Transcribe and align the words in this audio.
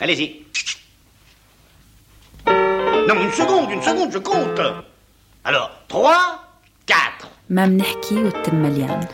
Allez-y. 0.00 0.44
Non, 2.46 3.16
une 3.22 3.32
seconde, 3.32 3.70
une 3.70 3.82
seconde, 3.82 4.10
je 4.12 4.18
compte. 4.18 4.60
Alors, 5.44 5.70
3, 5.88 6.14
4. 6.86 7.28
ما 7.50 7.66
بنحكي 7.66 8.14
والتم 8.14 8.56
مليان 8.56 9.08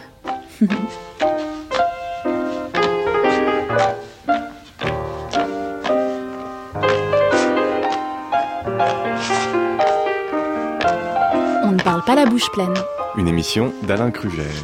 On 11.64 11.72
ne 11.72 11.82
parle 11.82 12.04
pas 12.04 12.14
la 12.14 12.26
bouche 12.26 12.50
pleine. 12.52 12.74
Une 13.16 13.28
émission 13.28 13.72
d'Alain 13.82 14.10
Kruger. 14.10 14.54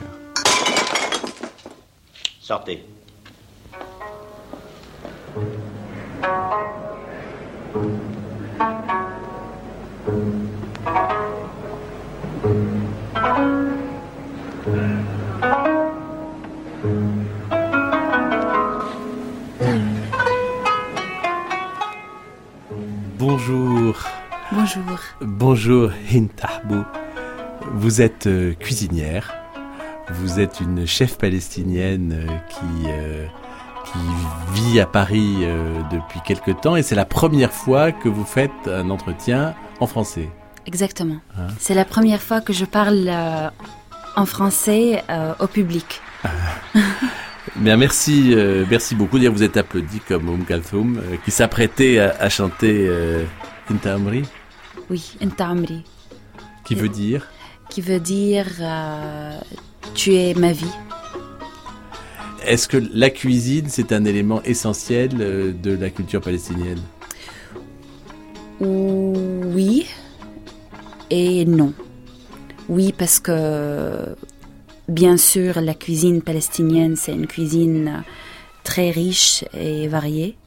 Sortez. 2.41 2.85
Bonjour. 23.18 23.96
Bonjour. 24.52 25.00
Bonjour 25.22 25.92
Hintahbou. 26.14 26.84
Vous 27.74 28.02
êtes 28.02 28.28
euh, 28.28 28.54
cuisinière. 28.54 29.34
Vous 30.10 30.42
êtes 30.42 30.60
une 30.60 30.86
chef 30.86 31.18
palestinienne 31.18 32.12
euh, 32.14 32.38
qui, 32.50 32.90
euh, 32.90 33.28
qui 33.92 34.62
vit 34.62 34.80
à 34.80 34.86
Paris 34.86 35.38
euh, 35.42 35.82
depuis 35.92 36.20
quelque 36.22 36.52
temps 36.52 36.76
et 36.76 36.84
c'est 36.84 36.96
la 36.96 37.06
première 37.06 37.52
fois 37.52 37.92
que 37.92 38.10
vous 38.10 38.24
faites 38.24 38.68
un 38.68 38.90
entretien 38.90 39.54
en 39.80 39.88
français. 39.88 40.30
Exactement. 40.66 41.18
Hein 41.38 41.48
C'est 41.60 41.74
la 41.74 41.86
première 41.86 42.22
fois 42.22 42.42
que 42.42 42.54
je 42.54 42.66
parle 42.66 43.08
euh, 43.08 43.50
en 44.16 44.26
français 44.26 45.04
euh, 45.10 45.34
au 45.40 45.48
public. 45.48 46.02
Bien, 47.56 47.76
merci, 47.76 48.36
merci 48.70 48.96
beaucoup. 48.96 49.18
Vous 49.18 49.44
êtes 49.44 49.58
applaudi 49.58 50.00
comme 50.00 50.30
Oum 50.30 50.46
Kalthoum, 50.46 51.02
qui 51.26 51.32
s'apprêtait 51.32 52.00
à, 52.00 52.16
à 52.20 52.30
chanter 52.30 52.90
Inta 53.70 53.96
Amri, 53.96 54.24
Oui, 54.90 55.18
Inta 55.22 55.48
Amri, 55.48 55.84
qui 56.64 56.76
veut 56.76 56.88
dire? 56.88 57.28
Qui 57.68 57.82
veut 57.82 58.00
dire 58.00 58.46
tu 59.94 60.14
es 60.14 60.34
ma 60.36 60.52
vie. 60.52 60.72
Est-ce 62.46 62.68
que 62.68 62.78
la 62.94 63.10
cuisine, 63.10 63.66
c'est 63.70 63.92
un 63.92 64.04
élément 64.06 64.42
essentiel 64.44 65.12
euh, 65.20 65.54
de 65.54 65.72
la 65.72 65.90
culture 65.90 66.22
palestinienne? 66.22 66.82
Oui 68.60 69.88
et 71.10 71.46
non. 71.46 71.74
Oui, 72.70 72.94
parce 72.98 73.20
que 73.20 74.16
bien 74.88 75.18
sûr, 75.18 75.62
la 75.62 75.74
cuisine 75.74 76.22
palestinienne, 76.22 76.96
c'est 76.96 77.12
une 77.12 77.28
cuisine 77.28 78.04
très 78.64 78.92
riche 78.92 79.44
et 79.54 79.88
variée. 79.88 80.38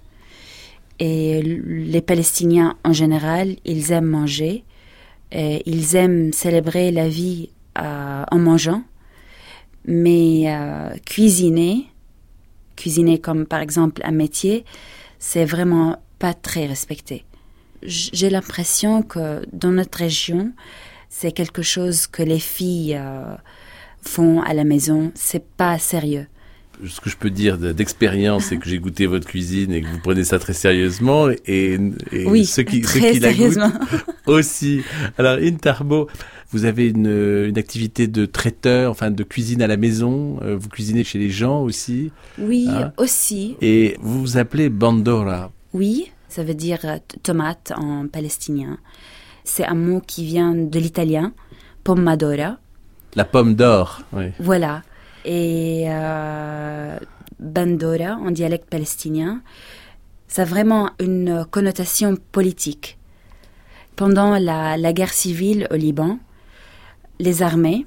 Et 1.01 1.43
les 1.43 2.01
Palestiniens 2.03 2.77
en 2.85 2.93
général, 2.93 3.57
ils 3.65 3.93
aiment 3.93 4.07
manger. 4.07 4.65
Ils 5.33 5.97
aiment 5.97 6.33
célébrer 6.33 6.93
la 6.93 7.09
vie 7.09 7.51
euh, 7.79 8.23
en 8.31 8.39
mangeant. 8.39 8.85
Mais 9.87 10.45
euh, 10.47 10.95
cuisiner, 11.05 11.87
cuisiner 12.77 13.19
comme 13.19 13.47
par 13.47 13.61
exemple 13.61 14.03
un 14.05 14.13
métier, 14.13 14.65
c'est 15.19 15.45
vraiment 15.45 15.99
pas 16.19 16.35
très 16.35 16.67
respecté. 16.67 17.25
J'ai 17.83 18.31
l'impression 18.31 19.03
que 19.03 19.45
dans 19.53 19.71
notre 19.71 19.99
région, 19.99 20.53
c'est 21.11 21.33
quelque 21.33 21.63
chose 21.63 22.07
que 22.07 22.23
les 22.23 22.39
filles 22.39 22.97
euh, 22.99 23.37
font 24.01 24.41
à 24.41 24.55
la 24.55 24.65
maison. 24.65 25.13
C'est 25.15 25.47
pas 25.47 25.79
sérieux. 25.79 26.27
Ce 26.89 27.01
que 27.01 27.09
je 27.11 27.17
peux 27.17 27.31
dire 27.31 27.59
de- 27.59 27.73
d'expérience, 27.73 28.45
c'est 28.47 28.57
que 28.59 28.69
j'ai 28.69 28.79
goûté 28.79 29.07
votre 29.07 29.27
cuisine 29.27 29.73
et 29.73 29.81
que 29.83 29.87
vous 29.87 29.99
prenez 30.03 30.25
ça 30.25 30.39
très 30.39 30.53
sérieusement. 30.53 31.29
Et, 31.47 31.79
et 32.13 32.27
oui, 32.27 32.45
ceux 32.47 32.63
qui, 32.63 32.83
ceux 32.85 33.01
qui 33.01 33.19
la 33.21 33.33
goûtent 33.33 33.37
sérieusement. 33.39 33.73
aussi. 34.27 34.83
Alors, 35.19 35.39
Intarbo, 35.41 36.09
vous 36.51 36.65
avez 36.65 36.89
une, 36.89 37.47
une 37.49 37.59
activité 37.59 38.07
de 38.07 38.27
traiteur, 38.27 38.91
enfin 38.91 39.11
de 39.11 39.23
cuisine 39.23 39.63
à 39.63 39.67
la 39.67 39.77
maison. 39.77 40.39
euh, 40.43 40.57
Vous 40.57 40.69
cuisinez 40.69 41.05
chez 41.05 41.19
les 41.19 41.31
gens 41.31 41.61
aussi. 41.63 42.13
Oui, 42.39 42.67
Hein 42.69 42.93
aussi. 42.97 43.57
Et 43.61 43.97
vous 44.01 44.21
vous 44.21 44.37
appelez 44.39 44.69
Bandora. 44.69 45.51
Oui, 45.73 46.11
ça 46.29 46.45
veut 46.45 46.55
dire 46.55 46.79
euh, 46.85 46.99
tomate 47.23 47.73
en 47.77 48.07
palestinien. 48.07 48.79
C'est 49.45 49.65
un 49.65 49.75
mot 49.75 50.01
qui 50.07 50.25
vient 50.25 50.55
de 50.55 50.79
l'italien, 50.79 51.33
pommadora. 51.83 52.59
La 53.17 53.25
pomme 53.25 53.55
d'or. 53.55 54.03
Oui. 54.13 54.27
Voilà. 54.41 54.83
Et 55.25 55.85
euh, 55.89 56.99
bandora 57.39 58.17
en 58.17 58.31
dialecte 58.31 58.69
palestinien, 58.69 59.43
ça 60.29 60.43
a 60.43 60.45
vraiment 60.45 60.91
une 61.01 61.47
connotation 61.51 62.17
politique. 62.33 62.99
Pendant 63.97 64.39
la, 64.39 64.77
la 64.77 64.93
guerre 64.93 65.13
civile 65.13 65.69
au 65.71 65.77
Liban, 65.77 66.19
les 67.21 67.43
armées, 67.43 67.87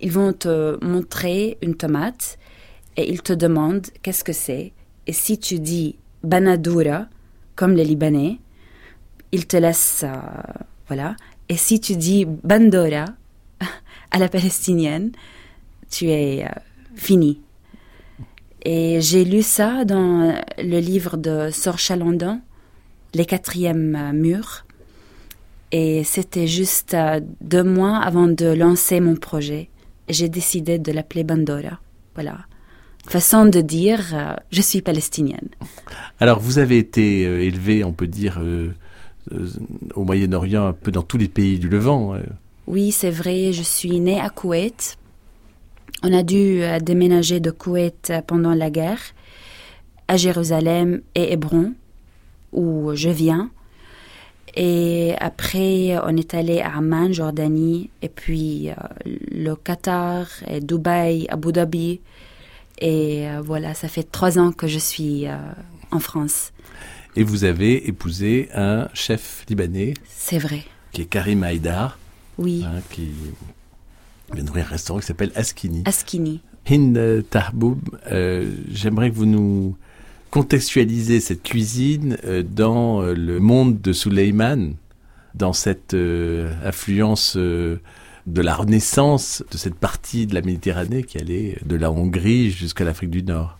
ils 0.00 0.12
vont 0.12 0.32
te 0.32 0.82
montrer 0.84 1.58
une 1.62 1.74
tomate 1.74 2.38
et 2.96 3.10
ils 3.10 3.22
te 3.22 3.32
demandent 3.32 3.86
qu'est-ce 4.02 4.24
que 4.24 4.32
c'est. 4.32 4.72
Et 5.06 5.12
si 5.12 5.38
tu 5.38 5.58
dis 5.58 5.96
banadoura, 6.22 7.06
comme 7.56 7.74
les 7.74 7.84
Libanais, 7.84 8.38
ils 9.32 9.46
te 9.46 9.56
laissent, 9.56 10.04
euh, 10.04 10.16
voilà. 10.86 11.16
Et 11.48 11.56
si 11.56 11.80
tu 11.80 11.96
dis 11.96 12.24
bandora 12.24 13.06
à 14.10 14.18
la 14.18 14.28
palestinienne, 14.28 15.12
tu 15.92 16.08
es 16.08 16.44
euh, 16.44 16.48
fini. 16.96 17.40
Et 18.64 19.00
j'ai 19.00 19.24
lu 19.24 19.42
ça 19.42 19.84
dans 19.84 20.34
le 20.58 20.78
livre 20.78 21.16
de 21.16 21.50
Sor 21.50 21.78
Chalandon, 21.78 22.40
Les 23.14 23.26
quatrièmes 23.26 24.12
murs. 24.14 24.64
Et 25.70 26.04
c'était 26.04 26.46
juste 26.46 26.94
euh, 26.94 27.20
deux 27.40 27.64
mois 27.64 27.98
avant 27.98 28.28
de 28.28 28.46
lancer 28.46 29.00
mon 29.00 29.16
projet. 29.16 29.68
Et 30.08 30.12
J'ai 30.12 30.28
décidé 30.28 30.78
de 30.78 30.92
l'appeler 30.92 31.24
Bandora. 31.24 31.78
Voilà. 32.14 32.46
Façon 33.06 33.46
de 33.46 33.60
dire, 33.60 34.12
euh, 34.14 34.34
je 34.50 34.62
suis 34.62 34.80
palestinienne. 34.80 35.48
Alors, 36.20 36.38
vous 36.38 36.58
avez 36.58 36.78
été 36.78 37.26
euh, 37.26 37.42
élevé, 37.42 37.82
on 37.84 37.92
peut 37.92 38.06
dire, 38.06 38.38
euh, 38.40 38.72
au 39.94 40.04
Moyen-Orient, 40.04 40.66
un 40.66 40.72
peu 40.72 40.92
dans 40.92 41.02
tous 41.02 41.18
les 41.18 41.28
pays 41.28 41.58
du 41.58 41.68
Levant. 41.68 42.16
Oui, 42.66 42.92
c'est 42.92 43.10
vrai, 43.10 43.52
je 43.52 43.62
suis 43.62 43.98
née 43.98 44.20
à 44.20 44.30
Koweït. 44.30 44.98
On 46.02 46.12
a 46.12 46.22
dû 46.22 46.62
euh, 46.62 46.78
déménager 46.80 47.40
de 47.40 47.50
Koweït 47.50 48.10
euh, 48.10 48.22
pendant 48.22 48.54
la 48.54 48.70
guerre 48.70 49.00
à 50.08 50.16
Jérusalem 50.16 51.00
et 51.14 51.32
Hébron, 51.32 51.74
où 52.52 52.90
je 52.94 53.08
viens. 53.08 53.50
Et 54.54 55.14
après, 55.20 55.96
on 56.04 56.16
est 56.16 56.34
allé 56.34 56.60
à 56.60 56.76
Amman, 56.76 57.12
Jordanie, 57.12 57.88
et 58.02 58.08
puis 58.08 58.68
euh, 58.70 58.74
le 59.06 59.54
Qatar, 59.54 60.26
et 60.46 60.60
Dubaï, 60.60 61.26
Abu 61.30 61.52
Dhabi. 61.52 62.00
Et 62.78 63.28
euh, 63.28 63.40
voilà, 63.42 63.74
ça 63.74 63.88
fait 63.88 64.02
trois 64.02 64.38
ans 64.38 64.52
que 64.52 64.66
je 64.66 64.78
suis 64.78 65.26
en 65.92 65.98
France. 66.00 66.52
Et 67.14 67.22
vous 67.22 67.44
avez 67.44 67.86
épousé 67.88 68.48
un 68.54 68.88
chef 68.94 69.44
libanais, 69.48 69.94
C'est 70.08 70.38
vrai. 70.38 70.64
qui 70.92 71.02
est 71.02 71.06
Karim 71.06 71.42
Haïdar, 71.44 71.98
Oui, 72.38 72.64
hein, 72.66 72.80
qui 72.90 73.10
vient 74.34 74.44
d'ouvrir 74.44 74.66
un 74.66 74.70
restaurant 74.70 75.00
qui 75.00 75.06
s'appelle 75.06 75.32
Askini. 75.34 75.82
Askini. 75.84 76.40
Hind 76.68 77.24
Tahboub, 77.28 77.80
euh, 78.10 78.50
j'aimerais 78.70 79.10
que 79.10 79.16
vous 79.16 79.26
nous 79.26 79.76
contextualisez 80.30 81.20
cette 81.20 81.42
cuisine 81.42 82.16
euh, 82.24 82.42
dans 82.42 83.02
euh, 83.02 83.14
le 83.14 83.40
monde 83.40 83.80
de 83.80 83.92
Suleiman, 83.92 84.74
dans 85.34 85.52
cette 85.52 85.94
euh, 85.94 86.52
influence 86.64 87.36
euh, 87.36 87.80
de 88.26 88.40
la 88.40 88.54
renaissance 88.54 89.42
de 89.50 89.56
cette 89.56 89.74
partie 89.74 90.26
de 90.26 90.34
la 90.34 90.42
Méditerranée 90.42 91.02
qui 91.02 91.18
allait 91.18 91.58
de 91.64 91.76
la 91.76 91.90
Hongrie 91.90 92.50
jusqu'à 92.50 92.84
l'Afrique 92.84 93.10
du 93.10 93.22
Nord. 93.22 93.58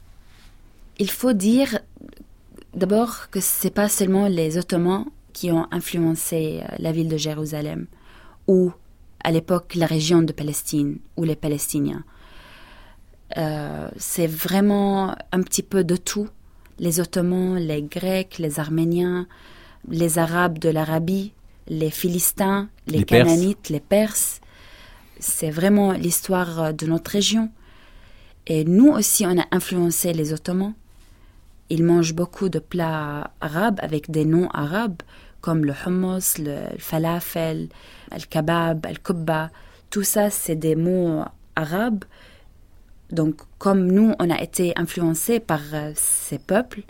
Il 0.98 1.10
faut 1.10 1.32
dire 1.32 1.80
d'abord 2.74 3.28
que 3.30 3.40
c'est 3.40 3.74
pas 3.74 3.88
seulement 3.88 4.28
les 4.28 4.58
Ottomans 4.58 5.06
qui 5.32 5.50
ont 5.50 5.66
influencé 5.70 6.60
euh, 6.62 6.74
la 6.78 6.92
ville 6.92 7.08
de 7.08 7.16
Jérusalem 7.16 7.86
ou 8.46 8.72
à 9.24 9.30
l'époque 9.30 9.74
la 9.74 9.86
région 9.86 10.22
de 10.22 10.32
Palestine 10.32 10.98
ou 11.16 11.24
les 11.24 11.36
Palestiniens. 11.36 12.04
Euh, 13.36 13.88
c'est 13.96 14.26
vraiment 14.26 15.14
un 15.32 15.42
petit 15.42 15.62
peu 15.62 15.84
de 15.84 15.96
tout. 15.96 16.28
Les 16.78 17.00
Ottomans, 17.00 17.56
les 17.56 17.82
Grecs, 17.82 18.38
les 18.38 18.60
Arméniens, 18.60 19.26
les 19.88 20.18
Arabes 20.18 20.58
de 20.58 20.68
l'Arabie, 20.68 21.32
les 21.68 21.90
Philistins, 21.90 22.68
les, 22.86 22.98
Les 22.98 23.04
Perses. 23.04 23.28
Cananites, 23.28 23.68
les 23.68 23.80
Perses. 23.80 24.40
C'est 25.18 25.50
vraiment 25.50 25.92
l'histoire 25.92 26.74
de 26.74 26.86
notre 26.86 27.12
région. 27.12 27.50
Et 28.46 28.64
nous 28.64 28.88
aussi, 28.88 29.24
on 29.24 29.38
a 29.38 29.46
influencé 29.52 30.12
les 30.12 30.32
Ottomans. 30.32 30.74
ils 31.70 31.84
mangent 31.84 32.14
beaucoup 32.14 32.48
de 32.48 32.58
plats 32.58 33.30
arabes 33.40 33.78
avec 33.82 34.10
des 34.10 34.24
noms 34.24 34.48
arabes 34.50 35.00
comme 35.42 35.66
le 35.66 35.74
hummus, 35.86 36.38
le 36.38 36.56
falafel, 36.78 37.68
le 38.10 38.24
kebab, 38.24 38.86
le 38.86 38.96
kubba. 38.96 39.50
Tout 39.90 40.04
ça, 40.04 40.30
c'est 40.30 40.56
des 40.56 40.76
mots 40.76 41.22
arabes. 41.54 42.04
Donc, 43.10 43.42
comme 43.58 43.86
nous, 43.88 44.14
on 44.18 44.30
a 44.30 44.40
été 44.40 44.72
influencés 44.76 45.38
par 45.38 45.60
euh, 45.74 45.92
ces 45.94 46.38
peuples, 46.38 46.82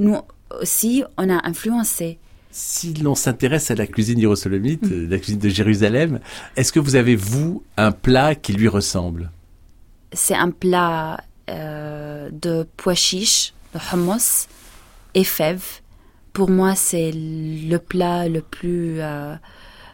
nous 0.00 0.18
aussi, 0.60 1.04
on 1.16 1.30
a 1.30 1.46
influencé. 1.46 2.18
Si 2.50 2.94
l'on 2.94 3.14
s'intéresse 3.14 3.70
à 3.70 3.76
la 3.76 3.86
cuisine 3.86 4.18
hiérosolomite, 4.18 4.82
mm. 4.82 5.08
la 5.10 5.18
cuisine 5.18 5.38
de 5.38 5.48
Jérusalem, 5.48 6.18
est-ce 6.56 6.72
que 6.72 6.80
vous 6.80 6.96
avez, 6.96 7.14
vous, 7.14 7.62
un 7.76 7.92
plat 7.92 8.34
qui 8.34 8.52
lui 8.52 8.66
ressemble? 8.66 9.30
C'est 10.12 10.34
un 10.34 10.50
plat 10.50 11.22
euh, 11.50 12.30
de 12.32 12.66
pois 12.76 12.94
chiches, 12.94 13.52
de 13.74 13.80
hummus 13.92 14.48
et 15.14 15.24
fèves. 15.24 15.82
Pour 16.38 16.50
moi, 16.50 16.76
c'est 16.76 17.10
le 17.12 17.78
plat 17.78 18.28
le 18.28 18.42
plus 18.42 19.00
euh, 19.00 19.34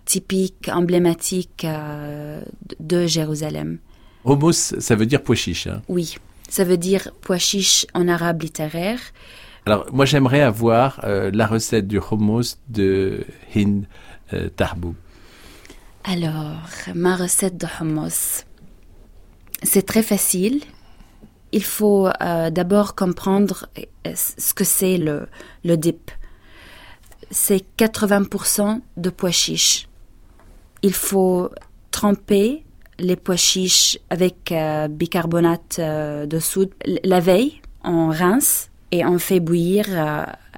typique, 0.04 0.68
emblématique 0.70 1.64
euh, 1.64 2.42
de 2.80 3.06
Jérusalem. 3.06 3.78
Hummus, 4.26 4.74
ça 4.78 4.94
veut 4.94 5.06
dire 5.06 5.22
pois 5.22 5.36
chiche. 5.36 5.68
Hein 5.68 5.80
oui, 5.88 6.16
ça 6.50 6.64
veut 6.64 6.76
dire 6.76 7.08
pois 7.22 7.38
chiche 7.38 7.86
en 7.94 8.08
arabe 8.08 8.42
littéraire. 8.42 9.00
Alors, 9.64 9.86
moi, 9.90 10.04
j'aimerais 10.04 10.42
avoir 10.42 11.00
la 11.02 11.46
recette 11.46 11.88
du 11.88 11.98
hummus 11.98 12.58
de 12.68 13.24
Hind 13.56 13.86
Tarbou. 14.54 14.94
Alors, 16.04 16.60
ma 16.94 17.16
recette 17.16 17.56
de 17.56 17.66
hummus, 17.80 18.44
c'est 19.62 19.86
très 19.86 20.02
facile 20.02 20.60
il 21.54 21.62
faut 21.62 22.08
euh, 22.08 22.50
d'abord 22.50 22.96
comprendre 22.96 23.68
euh, 23.78 24.12
ce 24.14 24.52
que 24.52 24.64
c'est 24.64 24.98
le, 24.98 25.28
le 25.64 25.76
dip. 25.76 26.10
C'est 27.36 27.64
80% 27.76 28.80
de 28.96 29.10
pois 29.10 29.32
chiches. 29.32 29.88
Il 30.82 30.92
faut 30.92 31.50
tremper 31.90 32.62
les 33.00 33.16
pois 33.16 33.34
chiches 33.34 33.98
avec 34.08 34.52
euh, 34.52 34.86
bicarbonate 34.86 35.80
de 35.80 36.38
soude 36.38 36.70
la 37.02 37.18
veille. 37.18 37.60
On 37.82 38.06
rince 38.10 38.70
et 38.92 39.04
on 39.04 39.18
fait 39.18 39.40
bouillir 39.40 39.86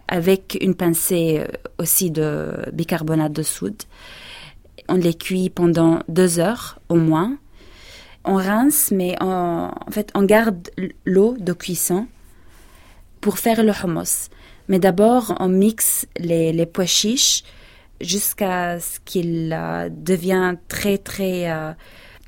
avec 0.07 0.59
une 0.61 0.75
pincée 0.75 1.47
aussi 1.79 2.11
de 2.11 2.53
bicarbonate 2.75 3.33
de 3.33 3.43
soude. 3.43 3.83
On 4.91 4.97
les 4.97 5.15
cuit 5.15 5.49
pendant 5.49 6.01
deux 6.09 6.39
heures 6.41 6.79
au 6.91 6.97
moins 6.97 7.39
on 8.27 8.35
rince, 8.35 8.91
mais 8.91 9.17
on, 9.21 9.71
en 9.71 9.91
fait, 9.91 10.11
on 10.15 10.25
garde 10.25 10.69
l'eau 11.05 11.37
de 11.39 11.53
cuisson 11.53 12.09
pour 13.21 13.39
faire 13.39 13.63
le 13.63 13.73
hummus. 13.73 14.29
Mais 14.69 14.79
d'abord, 14.79 15.35
on 15.41 15.49
mixe 15.49 16.07
les, 16.19 16.67
pois 16.67 16.87
chiches 16.87 17.45
jusqu'à 18.01 18.81
ce 18.81 18.99
qu'il 19.05 19.53
euh, 19.53 19.89
devienne 19.91 20.59
très, 20.69 20.99
très 20.99 21.51
euh, 21.51 21.73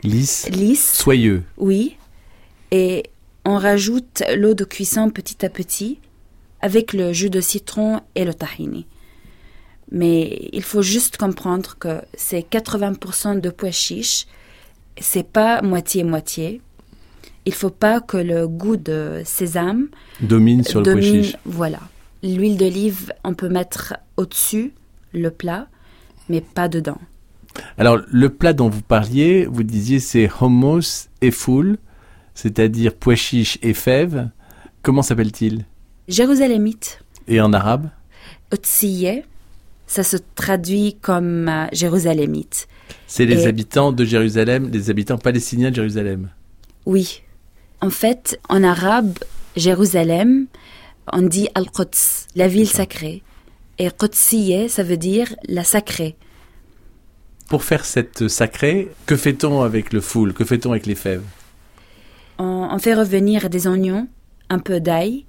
lisse. 0.03 0.49
lisse. 0.51 0.95
Soyeux. 0.95 1.43
Oui. 1.57 1.97
Et 2.71 3.05
on 3.45 3.57
rajoute 3.57 4.23
l'eau 4.37 4.55
de 4.55 4.65
cuisson 4.65 5.11
petit 5.11 5.45
à 5.45 5.49
petit 5.49 5.99
avec 6.61 6.93
le 6.93 7.13
jus 7.13 7.31
de 7.31 7.41
citron 7.41 8.01
et 8.15 8.25
le 8.25 8.35
tahini. 8.35 8.87
Mais 9.91 10.49
il 10.53 10.63
faut 10.63 10.83
juste 10.83 11.17
comprendre 11.17 11.77
que 11.79 12.03
c'est 12.15 12.41
80% 12.41 13.41
de 13.41 13.51
pois 13.51 13.71
chiches 13.71 14.27
c'est 15.01 15.27
pas 15.27 15.63
moitié-moitié. 15.63 16.61
Il 17.45 17.55
faut 17.55 17.71
pas 17.71 18.01
que 18.01 18.17
le 18.17 18.47
goût 18.47 18.77
de 18.77 19.23
sésame 19.25 19.89
domine 20.21 20.65
sur 20.65 20.83
le 20.83 20.93
pois 20.93 21.41
Voilà. 21.45 21.81
L'huile 22.23 22.57
d'olive, 22.57 23.13
on 23.25 23.35
peut 23.35 23.49
mettre 23.49 23.95
au-dessus 24.17 24.73
le 25.13 25.31
plat, 25.31 25.69
mais 26.29 26.41
pas 26.41 26.69
dedans. 26.69 26.99
Alors, 27.77 27.99
le 28.11 28.29
plat 28.29 28.53
dont 28.53 28.69
vous 28.69 28.83
parliez, 28.83 29.47
vous 29.47 29.63
disiez 29.63 30.01
c'est 30.01 30.29
hummus 30.41 31.09
et 31.23 31.31
foule, 31.31 31.79
c'est-à-dire 32.35 32.95
pois 32.95 33.15
chiches 33.15 33.59
et 33.63 33.75
fèves. 33.75 34.29
Comment 34.83 35.03
s'appelle-t-il? 35.03 35.65
Jérusalemite. 36.09 37.03
Et 37.27 37.41
en 37.41 37.53
arabe? 37.53 37.89
Otsiye. 38.53 39.23
Ça 39.87 40.03
se 40.03 40.17
traduit 40.35 40.97
comme 41.01 41.49
euh, 41.49 41.67
jérusalémite. 41.73 42.69
C'est 43.07 43.25
les 43.25 43.47
habitants 43.47 43.91
de 43.91 44.05
Jérusalem, 44.05 44.71
les 44.71 44.91
habitants 44.91 45.17
palestiniens 45.17 45.71
de 45.71 45.77
Jérusalem. 45.77 46.29
Oui. 46.85 47.23
En 47.81 47.91
fait, 47.91 48.39
en 48.49 48.63
arabe, 48.65 49.19
Jérusalem, 49.57 50.47
on 51.13 51.23
dit 51.23 51.49
Al-Quds, 51.55 52.27
la 52.35 52.49
ville 52.49 52.69
sacrée. 52.69 53.23
Et 53.79 53.91
Qudsiyeh, 53.91 54.69
ça 54.69 54.83
veut 54.83 54.97
dire 54.97 55.35
la 55.47 55.65
sacrée. 55.65 56.17
Pour 57.49 57.65
faire 57.65 57.85
cette 57.85 58.29
sacrée, 58.29 58.89
que 59.07 59.17
fait-on 59.17 59.63
avec 59.63 59.93
le 59.93 60.01
foule? 60.01 60.35
Que 60.35 60.45
fait-on 60.45 60.73
avec 60.73 60.87
les 60.87 60.95
fèves? 60.95 61.25
On, 62.39 62.79
fait 62.79 62.95
revenir 62.95 63.51
des 63.51 63.67
oignons, 63.67 64.07
un 64.49 64.59
peu 64.59 64.81
d'ail, 64.81 65.25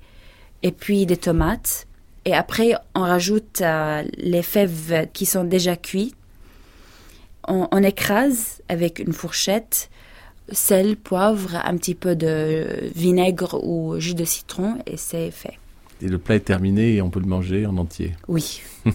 et 0.62 0.72
puis 0.72 1.06
des 1.06 1.18
tomates. 1.18 1.88
Et 2.26 2.34
après, 2.34 2.74
on 2.94 3.02
rajoute 3.02 3.62
euh, 3.62 4.04
les 4.18 4.44
fèves 4.44 5.08
qui 5.14 5.26
sont 5.26 5.44
déjà 5.44 5.76
cuites 5.76 6.16
on, 7.50 7.84
écrase 7.84 8.62
avec 8.70 9.00
une 9.00 9.14
fourchette 9.14 9.90
sel, 10.52 10.98
poivre, 10.98 11.56
un 11.64 11.78
petit 11.78 11.96
peu 11.96 12.16
de 12.16 12.90
vinaigre 12.96 13.60
ou 13.64 14.00
jus 14.00 14.16
de 14.16 14.26
citron 14.26 14.78
et 14.86 14.98
c'est 14.98 15.32
fait. 15.32 15.60
Et 16.02 16.08
le 16.08 16.18
plat 16.18 16.36
est 16.36 16.42
terminé 16.42 16.96
et 16.96 17.02
on 17.02 17.10
peut 17.10 17.20
le 17.20 17.26
manger 17.28 17.66
en 17.66 17.78
entier. 17.78 18.14
Oui. 18.28 18.62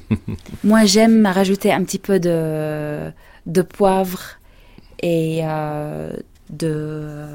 Moi, 0.64 0.84
j'aime 0.86 1.26
rajouter 1.26 1.72
un 1.72 1.84
petit 1.84 1.98
peu 1.98 2.18
de, 2.18 3.10
de 3.46 3.62
poivre 3.62 4.20
et 5.02 5.40
euh, 5.42 6.12
de 6.50 7.26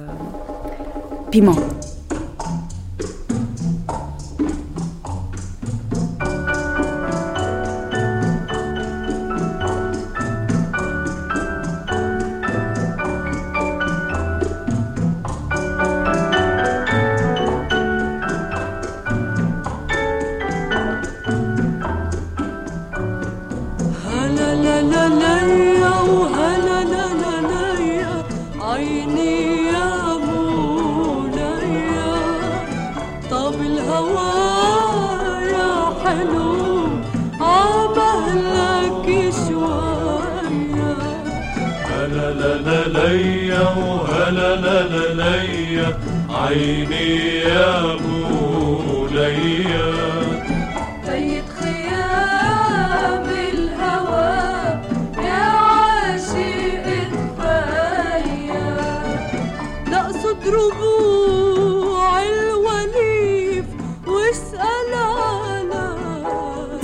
piment. 1.32 1.56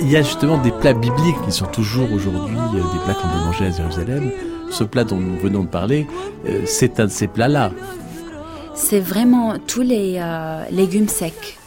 Il 0.06 0.12
y 0.12 0.16
a 0.16 0.22
justement 0.22 0.56
des 0.62 0.70
plats 0.70 0.92
bibliques 0.92 1.42
qui 1.44 1.50
sont 1.50 1.66
toujours 1.66 2.12
aujourd'hui 2.12 2.56
euh, 2.56 2.92
des 2.92 3.04
plats 3.04 3.14
qu'on 3.14 3.26
peut 3.26 3.44
manger 3.44 3.66
à 3.66 3.70
Jérusalem. 3.72 4.30
Ce 4.70 4.84
plat 4.84 5.02
dont 5.02 5.16
nous 5.16 5.36
venons 5.36 5.64
de 5.64 5.68
parler, 5.68 6.06
euh, 6.46 6.62
c'est 6.64 7.00
un 7.00 7.06
de 7.06 7.10
ces 7.10 7.26
plats-là. 7.26 7.72
C'est 8.76 9.00
vraiment 9.00 9.58
tous 9.58 9.82
les 9.82 10.18
euh, 10.20 10.64
légumes 10.70 11.08
secs. 11.08 11.58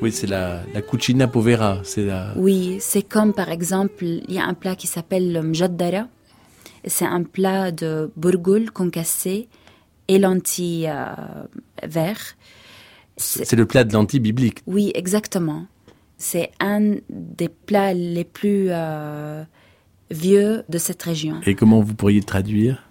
Oui, 0.00 0.12
c'est 0.12 0.28
la, 0.28 0.60
la 0.72 0.82
cucina 0.82 1.26
povera. 1.26 1.78
C'est 1.82 2.08
Oui, 2.36 2.76
c'est 2.78 3.02
comme 3.02 3.32
par 3.32 3.48
exemple, 3.48 4.04
il 4.04 4.32
y 4.32 4.38
a 4.38 4.44
un 4.44 4.54
plat 4.54 4.76
qui 4.76 4.86
s'appelle 4.86 5.32
le 5.32 5.42
mjaddara. 5.42 6.06
C'est 6.86 7.06
un 7.06 7.24
plat 7.24 7.72
de 7.72 8.12
bourgoule 8.14 8.70
concassé 8.70 9.48
et 10.06 10.20
lentilles 10.20 10.92
vertes. 11.82 12.36
C'est 13.16 13.56
le 13.56 13.66
plat 13.66 13.82
de 13.82 13.92
lentilles 13.92 14.20
biblique. 14.20 14.62
Oui, 14.68 14.92
exactement. 14.94 15.66
C'est 16.26 16.52
un 16.58 16.94
des 17.10 17.50
plats 17.50 17.92
les 17.92 18.24
plus 18.24 18.68
euh, 18.70 19.44
vieux 20.10 20.64
de 20.70 20.78
cette 20.78 21.02
région. 21.02 21.36
Et 21.44 21.54
comment 21.54 21.82
vous 21.82 21.92
pourriez 21.94 22.22
traduire? 22.22 22.82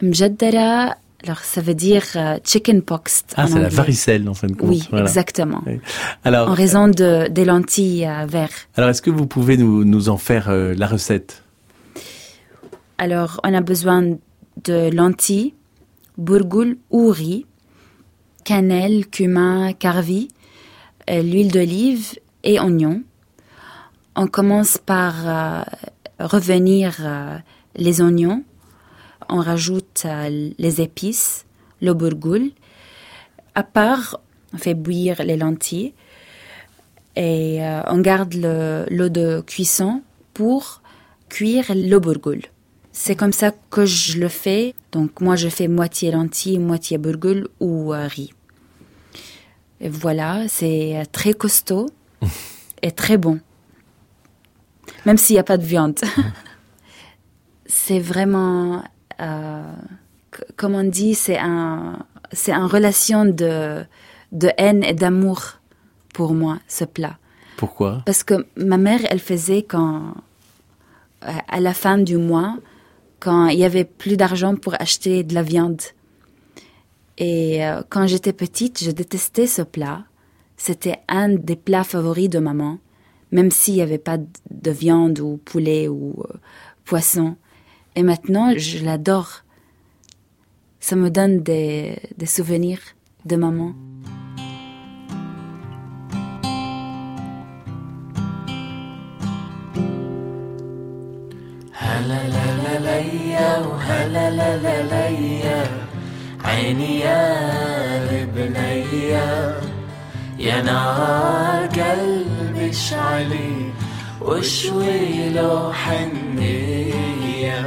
Mjaddara, 0.00 0.94
Alors, 1.24 1.40
ça 1.40 1.60
veut 1.62 1.74
dire 1.74 2.04
euh, 2.14 2.38
chicken 2.44 2.82
pox. 2.82 3.24
Ah, 3.34 3.48
c'est 3.48 3.58
la 3.58 3.70
varicelle, 3.70 4.28
en 4.28 4.34
fin 4.34 4.46
de 4.46 4.52
compte. 4.52 4.68
Oui, 4.70 4.88
exactement. 4.92 5.64
Alors, 6.22 6.48
en 6.48 6.54
raison 6.54 6.86
de, 6.86 7.26
des 7.26 7.44
lentilles 7.44 8.04
à 8.04 8.24
verre. 8.24 8.54
Alors, 8.76 8.90
est-ce 8.90 9.02
que 9.02 9.10
vous 9.10 9.26
pouvez 9.26 9.56
nous, 9.56 9.84
nous 9.84 10.08
en 10.08 10.16
faire 10.16 10.48
euh, 10.48 10.72
la 10.76 10.86
recette? 10.86 11.42
Alors, 12.98 13.40
on 13.42 13.52
a 13.52 13.62
besoin 13.62 14.16
de 14.62 14.94
lentilles, 14.94 15.54
bourgoule 16.18 16.76
ou 16.90 17.08
riz, 17.08 17.46
cannelle, 18.44 19.08
cumin, 19.08 19.72
carvi, 19.72 20.28
euh, 21.10 21.20
l'huile 21.20 21.50
d'olive 21.50 22.14
et 22.44 22.60
oignons. 22.60 23.02
On 24.16 24.26
commence 24.26 24.78
par 24.78 25.64
revenir 26.18 26.96
les 27.76 28.00
oignons 28.00 28.44
on 29.30 29.40
rajoute 29.40 30.02
euh, 30.04 30.50
les 30.58 30.80
épices, 30.80 31.46
le 31.80 31.94
bourgoule. 31.94 32.50
À 33.54 33.62
part, 33.62 34.20
on 34.52 34.58
fait 34.58 34.74
bouillir 34.74 35.22
les 35.22 35.36
lentilles 35.36 35.94
et 37.16 37.64
euh, 37.64 37.82
on 37.86 37.98
garde 37.98 38.34
l'eau 38.90 39.08
de 39.08 39.40
cuisson 39.46 40.02
pour 40.34 40.82
cuire 41.28 41.66
le 41.74 41.98
bourgoule. 41.98 42.42
C'est 42.92 43.14
comme 43.14 43.32
ça 43.32 43.52
que 43.70 43.86
je 43.86 44.18
le 44.18 44.28
fais. 44.28 44.74
Donc 44.92 45.20
moi 45.20 45.36
je 45.36 45.48
fais 45.48 45.68
moitié 45.68 46.10
lentilles, 46.10 46.58
moitié 46.58 46.98
bourgoule 46.98 47.48
ou 47.60 47.94
euh, 47.94 48.06
riz. 48.06 48.32
Et 49.80 49.88
voilà, 49.88 50.46
c'est 50.48 51.04
très 51.12 51.32
costaud 51.32 51.86
et 52.82 52.92
très 52.92 53.16
bon. 53.16 53.40
Même 55.06 55.16
s'il 55.16 55.34
n'y 55.34 55.40
a 55.40 55.44
pas 55.44 55.58
de 55.58 55.64
viande. 55.64 55.98
c'est 57.66 58.00
vraiment 58.00 58.82
euh, 59.20 59.62
comme 60.56 60.74
on 60.74 60.84
dit, 60.84 61.14
c'est 61.14 61.38
un, 61.38 61.98
c'est 62.32 62.52
une 62.52 62.66
relation 62.66 63.24
de, 63.24 63.84
de 64.32 64.50
haine 64.56 64.84
et 64.84 64.94
d'amour 64.94 65.58
pour 66.14 66.34
moi, 66.34 66.58
ce 66.68 66.84
plat. 66.84 67.18
Pourquoi? 67.56 68.02
Parce 68.06 68.24
que 68.24 68.46
ma 68.56 68.78
mère, 68.78 69.00
elle 69.10 69.20
faisait 69.20 69.62
quand, 69.62 70.14
à 71.20 71.60
la 71.60 71.74
fin 71.74 71.98
du 71.98 72.16
mois, 72.16 72.56
quand 73.18 73.48
il 73.48 73.58
y 73.58 73.64
avait 73.64 73.84
plus 73.84 74.16
d'argent 74.16 74.56
pour 74.56 74.74
acheter 74.80 75.22
de 75.24 75.34
la 75.34 75.42
viande. 75.42 75.82
Et 77.18 77.66
euh, 77.66 77.82
quand 77.90 78.06
j'étais 78.06 78.32
petite, 78.32 78.82
je 78.82 78.90
détestais 78.90 79.46
ce 79.46 79.60
plat. 79.60 80.04
C'était 80.59 80.99
un 81.07 81.29
des 81.29 81.55
plats 81.55 81.83
favoris 81.83 82.29
de 82.29 82.39
maman, 82.39 82.79
même 83.31 83.51
s'il 83.51 83.75
n'y 83.75 83.81
avait 83.81 83.97
pas 83.97 84.17
de 84.17 84.71
viande 84.71 85.19
ou 85.19 85.37
poulet 85.37 85.87
ou 85.87 86.13
euh, 86.19 86.37
poisson. 86.85 87.35
Et 87.95 88.03
maintenant, 88.03 88.53
je 88.57 88.83
l'adore. 88.83 89.43
Ça 90.79 90.95
me 90.95 91.09
donne 91.09 91.41
des, 91.41 91.97
des 92.17 92.25
souvenirs 92.25 92.79
de 93.25 93.35
maman. 93.35 93.73
هلا 102.05 102.27
لا 102.29 102.47
لا 102.63 102.79
ليا 102.79 103.59
وهلا 103.59 104.29
لا 104.29 104.57
لا 104.57 104.77
ليا 104.91 105.63
عيني 106.43 106.99
يا 106.99 107.21
لبنيا 108.11 109.65
يا 110.40 110.62
نار 110.62 111.66
قلبي 111.66 112.70
اشعلي 112.70 113.72
وشوي 114.20 115.28
له 115.28 115.72
حنيه 115.72 117.66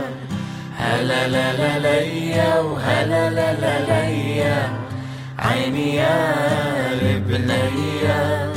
هلا 0.77 1.27
لا 1.27 1.53
لا 1.53 1.80
ليا 1.80 2.60
وهلا 2.60 3.30
لا 3.30 3.53
لا 3.53 3.80
ليا 3.86 4.74
عيني 5.39 5.96
يا 5.96 6.36
لبنيا 7.01 8.51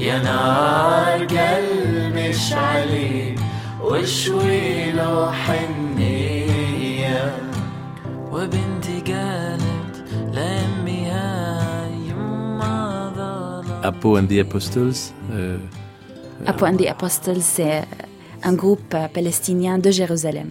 يا 0.00 0.18
نار 0.18 1.24
قلبي 1.24 2.30
اشعلي 2.30 3.34
وشوي 3.80 4.92
له 4.92 5.32
حنية 5.32 7.32
وبنتي 8.32 9.00
قالت 9.12 9.49
Apo 13.82 14.16
and 14.16 14.26
the 14.26 14.38
Apostles 14.38 15.12
euh, 15.32 15.58
Apo 16.46 16.66
and 16.66 16.76
the 16.76 16.86
Apostles, 16.86 17.40
c'est 17.40 17.82
un 18.42 18.54
groupe 18.54 18.96
palestinien 19.12 19.78
de 19.78 19.90
Jérusalem. 19.90 20.48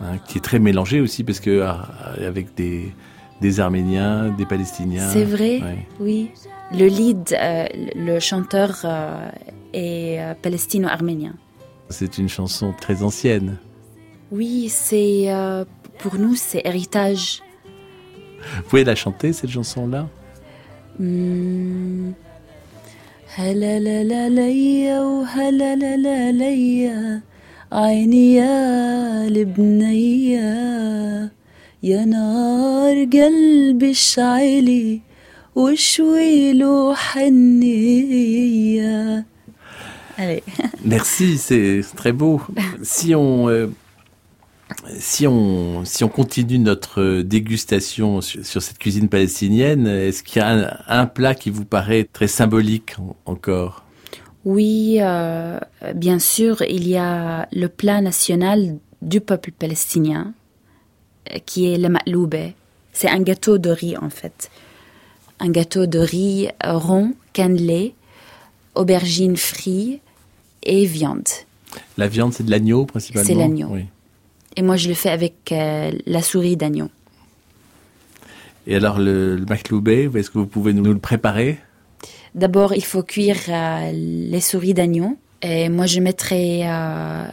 Hein, 0.00 0.18
qui 0.26 0.38
est 0.38 0.40
très 0.40 0.58
mélangé 0.58 1.00
aussi 1.00 1.24
parce 1.24 1.40
que 1.40 1.62
ah, 1.62 1.88
avec 2.24 2.54
des, 2.54 2.92
des 3.40 3.60
Arméniens, 3.60 4.30
des 4.30 4.46
Palestiniens. 4.46 5.08
C'est 5.08 5.24
vrai, 5.24 5.60
oui. 6.00 6.30
Le 6.72 6.86
lead, 6.86 7.32
euh, 7.32 7.66
le 7.94 8.20
chanteur 8.20 8.82
euh, 8.84 9.30
est 9.72 10.20
euh, 10.20 10.34
palestino-arménien. 10.40 11.34
C'est 11.88 12.18
une 12.18 12.28
chanson 12.28 12.74
très 12.78 13.02
ancienne. 13.02 13.56
Oui, 14.30 14.68
c'est 14.68 15.28
pour 15.98 16.16
nous 16.16 16.34
c'est 16.34 16.60
héritage. 16.64 17.42
Vous 18.56 18.62
pouvez 18.68 18.84
la 18.84 18.94
chanter 18.94 19.32
cette 19.32 19.48
chanson-là? 19.48 20.06
Hmm. 23.38 23.78
عيني 27.72 28.34
يا 28.34 29.28
لبنية 29.28 30.42
يا 31.82 32.04
نار 32.04 33.04
قلبي 33.04 33.90
اشعلي 33.90 35.00
وشوي 35.56 36.52
له 36.52 36.94
حنية 36.94 38.18
Allez. 40.20 40.42
Merci, 40.84 41.38
c'est 41.38 41.80
très 41.94 42.10
beau. 42.10 42.40
Si 42.82 43.14
on, 43.14 43.48
euh, 43.48 43.68
si 44.98 45.26
on, 45.26 45.84
si 45.84 46.04
on 46.04 46.08
continue 46.08 46.58
notre 46.58 47.22
dégustation 47.22 48.20
sur, 48.20 48.44
sur 48.44 48.62
cette 48.62 48.78
cuisine 48.78 49.08
palestinienne, 49.08 49.86
est-ce 49.86 50.22
qu'il 50.22 50.40
y 50.40 50.44
a 50.44 50.48
un, 50.48 51.00
un, 51.02 51.06
plat 51.06 51.34
qui 51.34 51.50
vous 51.50 51.64
paraît 51.64 52.08
très 52.12 52.28
symbolique 52.28 52.96
encore? 53.24 53.84
Oui, 54.44 54.98
euh, 55.00 55.58
bien 55.94 56.18
sûr, 56.18 56.62
il 56.62 56.88
y 56.88 56.96
a 56.96 57.48
le 57.52 57.68
plat 57.68 58.00
national 58.00 58.78
du 59.02 59.20
peuple 59.20 59.52
palestinien, 59.52 60.32
qui 61.44 61.72
est 61.72 61.78
le 61.78 61.88
ma'loube. 61.88 62.52
C'est 62.92 63.08
un 63.08 63.20
gâteau 63.20 63.58
de 63.58 63.70
riz, 63.70 63.96
en 63.96 64.10
fait. 64.10 64.50
Un 65.40 65.50
gâteau 65.50 65.86
de 65.86 65.98
riz 65.98 66.48
rond, 66.64 67.14
cannelé, 67.32 67.94
aubergine 68.74 69.36
frite 69.36 70.00
et 70.62 70.86
viande. 70.86 71.28
La 71.96 72.08
viande, 72.08 72.32
c'est 72.32 72.44
de 72.44 72.50
l'agneau, 72.50 72.86
principalement? 72.86 73.28
C'est 73.28 73.34
l'agneau. 73.34 73.76
Et 74.56 74.62
moi, 74.62 74.76
je 74.76 74.88
le 74.88 74.94
fais 74.94 75.10
avec 75.10 75.52
euh, 75.52 75.92
la 76.06 76.22
souris 76.22 76.56
d'agneau. 76.56 76.88
Et 78.66 78.76
alors, 78.76 78.98
le, 78.98 79.36
le 79.36 80.16
est-ce 80.18 80.30
que 80.30 80.38
vous 80.38 80.46
pouvez 80.46 80.72
nous 80.72 80.84
le 80.84 80.98
préparer? 80.98 81.58
D'abord, 82.34 82.74
il 82.74 82.84
faut 82.84 83.02
cuire 83.02 83.38
euh, 83.48 83.90
les 83.92 84.40
souris 84.40 84.74
d'agneau. 84.74 85.16
Et 85.42 85.68
moi, 85.68 85.86
je 85.86 86.00
mettrai 86.00 86.68
euh, 86.68 87.24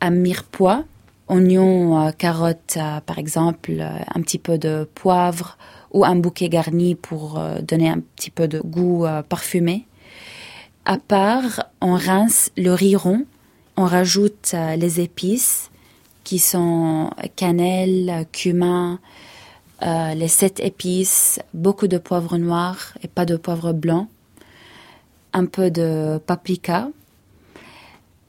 un 0.00 0.10
mirepoix, 0.10 0.84
oignons, 1.28 2.12
carottes, 2.16 2.78
par 3.04 3.18
exemple, 3.18 3.72
un 3.80 4.20
petit 4.22 4.38
peu 4.38 4.56
de 4.56 4.88
poivre 4.94 5.58
ou 5.92 6.04
un 6.04 6.14
bouquet 6.14 6.48
garni 6.48 6.94
pour 6.94 7.42
donner 7.62 7.88
un 7.88 7.98
petit 7.98 8.30
peu 8.30 8.46
de 8.46 8.60
goût 8.60 9.04
parfumé. 9.28 9.86
À 10.84 10.98
part, 10.98 11.64
on 11.80 11.94
rince 11.94 12.52
le 12.56 12.72
riz 12.72 12.94
rond, 12.94 13.24
on 13.76 13.84
rajoute 13.84 14.54
les 14.78 15.00
épices 15.00 15.69
qui 16.24 16.38
sont 16.38 17.10
cannelle, 17.36 18.26
cumin, 18.32 18.98
les 19.82 20.28
sept 20.28 20.60
épices, 20.60 21.40
beaucoup 21.54 21.88
de 21.88 21.98
poivre 21.98 22.36
noir 22.38 22.94
et 23.02 23.08
pas 23.08 23.24
de 23.24 23.36
poivre 23.36 23.72
blanc 23.72 24.08
un 25.32 25.46
peu 25.46 25.70
de 25.70 26.18
paprika. 26.26 26.88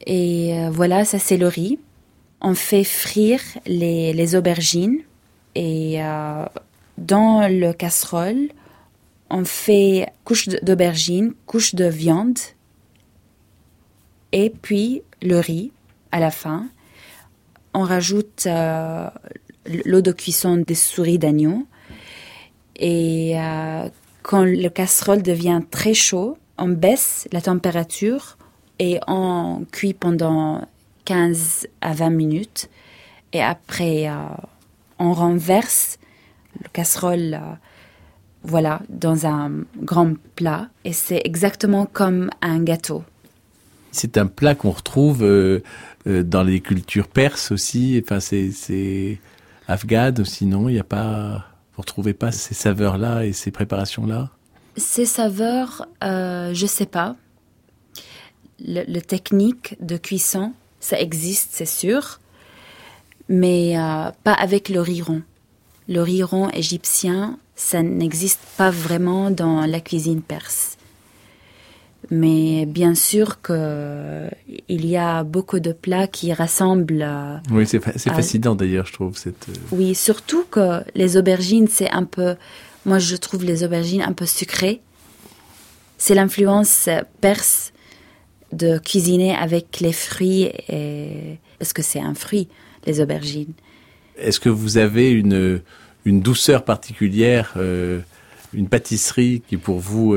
Et 0.06 0.58
euh, 0.58 0.70
voilà, 0.72 1.06
ça 1.06 1.20
c'est 1.20 1.38
le 1.38 1.48
riz. 1.48 1.80
On 2.42 2.56
fait 2.56 2.84
frire 2.84 3.42
les, 3.66 4.36
aubergines 4.36 5.00
et 5.54 6.04
euh, 6.04 6.46
dans 6.98 7.48
le 7.48 7.72
casserole, 7.72 8.50
on 9.30 9.46
fait 9.46 10.08
couche 10.24 10.50
d'aubergine, 10.50 11.34
couche 11.46 11.76
de 11.76 11.86
viande 11.86 12.40
et 14.32 14.50
puis 14.50 15.04
le 15.22 15.40
riz 15.40 15.72
à 16.12 16.20
la 16.20 16.32
fin. 16.32 16.68
On 17.74 17.84
rajoute 17.84 18.46
euh, 18.48 19.08
l'eau 19.86 20.02
de 20.02 20.12
cuisson 20.12 20.58
des 20.58 20.76
souris 20.76 21.20
d'agneau 21.20 21.66
et 22.76 23.36
quand 24.24 24.44
le 24.44 24.70
casserole 24.70 25.22
devient 25.22 25.62
très 25.70 25.94
chaud, 25.94 26.38
on 26.58 26.68
baisse 26.70 27.28
la 27.32 27.42
température 27.42 28.38
et 28.80 29.00
on 29.08 29.66
cuit 29.72 29.94
pendant 29.94 30.68
15 31.06 31.68
à 31.82 31.94
20 31.94 32.10
minutes. 32.12 32.70
Et 33.34 33.42
après, 33.42 34.08
euh, 34.08 34.14
on 35.00 35.14
renverse 35.14 36.00
le 36.62 36.68
casserole, 36.70 37.40
voilà, 38.44 38.82
dans 38.90 39.26
un 39.26 39.52
grand 39.78 40.14
plat. 40.36 40.70
Et 40.84 40.94
c'est 40.94 41.22
exactement 41.24 41.86
comme 41.86 42.30
un 42.42 42.62
gâteau. 42.64 43.04
C'est 43.92 44.18
un 44.18 44.28
plat 44.28 44.56
qu'on 44.56 44.72
retrouve 44.72 45.20
dans 46.06 46.44
les 46.44 46.62
cultures 46.62 47.08
perses 47.08 47.52
aussi. 47.52 48.02
Enfin, 48.04 48.20
c'est 48.20 49.20
afghane 49.68 50.20
aussi, 50.22 50.46
non? 50.46 50.70
Il 50.70 50.74
n'y 50.74 50.80
a 50.80 50.84
pas, 50.84 51.46
vous 51.76 51.82
retrouvez 51.82 52.14
pas 52.14 52.32
ces 52.32 52.54
saveurs-là 52.54 53.26
et 53.26 53.34
ces 53.34 53.52
préparations-là? 53.52 54.30
Ces 54.78 55.06
saveurs, 55.06 55.88
euh, 56.04 56.54
je 56.54 56.66
sais 56.66 56.86
pas. 56.86 57.16
Le, 58.64 59.00
technique 59.00 59.76
de 59.82 59.98
cuisson, 59.98 60.54
ça 60.80 61.00
existe, 61.00 61.50
c'est 61.54 61.66
sûr, 61.66 62.20
mais 63.28 63.78
euh, 63.78 64.12
pas 64.24 64.34
avec 64.34 64.70
le 64.70 64.82
riron. 64.82 65.24
Le 65.88 66.02
riron 66.02 66.50
égyptien, 66.52 67.40
ça 67.56 67.82
n'existe 67.82 68.42
pas 68.58 68.70
vraiment 68.70 69.32
dans 69.32 69.66
la 69.66 69.80
cuisine 69.80 70.22
perse. 70.22 70.78
Mais 72.10 72.66
bien 72.66 72.96
sûr 72.96 73.42
que 73.42 74.28
il 74.68 74.86
y 74.86 74.98
a 74.98 75.24
beaucoup 75.24 75.60
de 75.60 75.72
plats 75.72 76.08
qui 76.08 76.34
rassemblent. 76.34 77.04
Euh, 77.04 77.38
oui, 77.52 77.68
c'est 77.68 77.80
fascinant 77.80 78.56
d'ailleurs, 78.56 78.86
je 78.88 78.94
trouve 78.94 79.18
cette. 79.18 79.48
Euh, 79.50 79.54
oui, 79.72 79.96
surtout 79.96 80.44
que 80.50 80.82
les 80.96 81.18
aubergines, 81.18 81.68
c'est 81.68 81.92
un 81.92 82.04
peu. 82.04 82.36
Moi, 82.86 83.00
je 83.00 83.16
trouve 83.16 83.44
les 83.44 83.64
aubergines 83.64 84.02
un 84.02 84.14
peu 84.14 84.26
sucrées. 84.26 84.82
C'est 85.98 86.16
l'influence 86.16 86.90
perse 87.22 87.72
de 88.52 88.80
cuisiner 88.80 89.36
avec 89.36 89.80
les 89.80 89.94
fruits 89.94 90.50
et 90.68 91.38
parce 91.60 91.74
que 91.74 91.84
c'est 91.84 92.00
un 92.00 92.16
fruit, 92.16 92.48
les 92.88 93.00
aubergines? 93.00 93.54
Est-ce 94.18 94.40
que 94.40 94.50
vous 94.50 94.78
avez 94.78 95.12
une 95.12 95.62
une 96.06 96.22
douceur 96.22 96.66
particulière, 96.66 97.54
euh, 97.58 98.00
une 98.54 98.68
pâtisserie 98.68 99.44
qui 99.48 99.58
pour 99.58 99.80
vous 99.80 100.16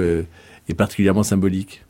est 0.69 0.75
particulièrement 0.75 1.23
symbolique 1.23 1.85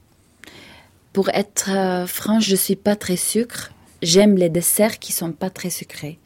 Pour 1.12 1.28
être 1.31 1.71
euh, 1.71 2.07
franche, 2.07 2.49
je 2.49 2.57
suis 2.57 2.76
pas 2.76 2.97
très 2.97 3.16
sucre. 3.16 3.73
J'aime 4.02 4.37
les 4.37 4.49
desserts 4.49 4.99
qui 4.99 5.12
sont 5.12 5.33
pas 5.33 5.50
très 5.50 5.71
sucrés. 5.71 6.19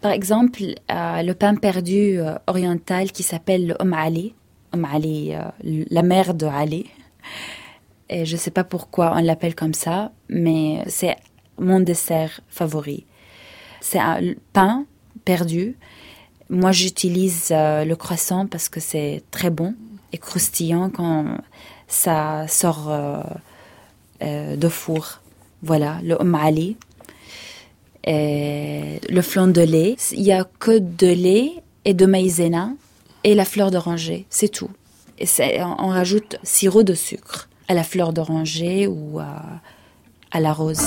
Par 0.00 0.12
exemple, 0.12 0.62
euh, 0.62 1.22
le 1.22 1.34
pain 1.34 1.54
perdu 1.54 2.18
euh, 2.18 2.34
oriental 2.46 3.12
qui 3.12 3.22
s'appelle 3.22 3.66
le 3.66 3.76
Om 3.78 3.92
Ali, 3.92 4.34
Ali, 4.72 5.32
la 5.62 6.02
mère 6.02 6.34
de 6.34 6.46
Ali. 6.46 6.86
Et 8.08 8.24
je 8.24 8.36
sais 8.36 8.50
pas 8.50 8.64
pourquoi 8.64 9.12
on 9.14 9.20
l'appelle 9.20 9.54
comme 9.54 9.74
ça, 9.74 10.12
mais 10.28 10.82
c'est 10.86 11.16
mon 11.58 11.80
dessert 11.80 12.40
favori. 12.48 13.04
C'est 13.80 13.98
un 13.98 14.20
pain 14.52 14.86
perdu. 15.24 15.76
Moi, 16.48 16.72
j'utilise 16.72 17.50
le 17.50 17.94
croissant 17.94 18.46
parce 18.46 18.68
que 18.68 18.80
c'est 18.80 19.22
très 19.30 19.50
bon 19.50 19.74
et 20.12 20.18
croustillant 20.18 20.90
quand 20.90 21.38
ça 21.88 22.46
sort 22.48 22.86
euh, 22.88 23.20
euh, 24.22 24.56
de 24.56 24.68
four. 24.68 25.20
Voilà, 25.62 25.98
le 26.02 26.16
Ali. 26.34 26.76
Et 28.04 29.00
le 29.10 29.22
flan 29.22 29.48
de 29.48 29.60
lait. 29.60 29.96
Il 30.12 30.22
n'y 30.22 30.32
a 30.32 30.44
que 30.58 30.78
de 30.78 31.06
lait 31.06 31.52
et 31.84 31.92
de 31.92 32.06
maïzena 32.06 32.70
et 33.24 33.34
la 33.34 33.44
fleur 33.44 33.70
d'oranger, 33.70 34.26
c'est 34.30 34.48
tout. 34.48 34.70
Et 35.18 35.26
on 35.62 35.88
rajoute 35.88 36.36
sirop 36.42 36.82
de 36.82 36.94
sucre 36.94 37.50
à 37.68 37.74
la 37.74 37.84
fleur 37.84 38.14
d'oranger 38.14 38.86
ou 38.86 39.18
à 39.20 40.40
la 40.40 40.52
rose. 40.54 40.86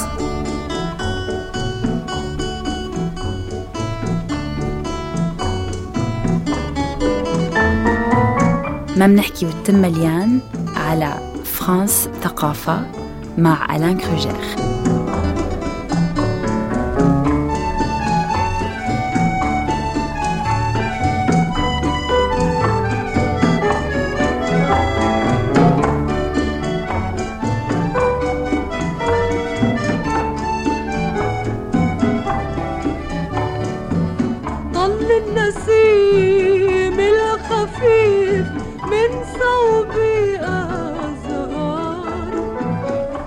ما 8.98 9.08
بنحكي 9.08 9.46
وتم 9.46 9.76
مليان 9.76 10.40
على 10.76 11.34
فرانس 11.46 12.10
ثقافة 12.22 12.92
مع 13.38 13.76
ألان 13.76 13.98
كروجير. 13.98 14.36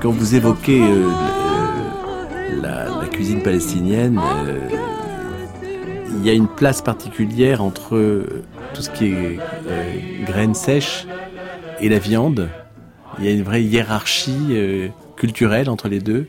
Quand 0.06 0.12
vous 0.12 0.36
évoquez 0.36 0.80
euh, 0.80 1.10
euh, 2.62 2.62
la, 2.62 3.08
cuisine 3.08 3.42
palestinienne, 3.42 4.20
euh, 4.22 4.68
il 6.10 6.24
y 6.24 6.30
a 6.30 6.32
une 6.32 6.46
place 6.46 6.80
particulière 6.80 7.60
entre 7.60 8.24
tout 8.72 8.82
ce 8.82 8.90
qui 8.90 9.06
est 9.06 9.40
graines 10.24 10.54
sèches 10.54 11.08
et 11.80 11.88
la 11.88 11.98
viande. 11.98 12.48
Il 13.18 13.24
y 13.24 13.28
a 13.28 13.32
une 13.32 13.42
vraie 13.42 13.64
hiérarchie 13.64 14.56
culturelle 15.16 15.68
entre 15.68 15.88
les 15.88 15.98
deux. 15.98 16.28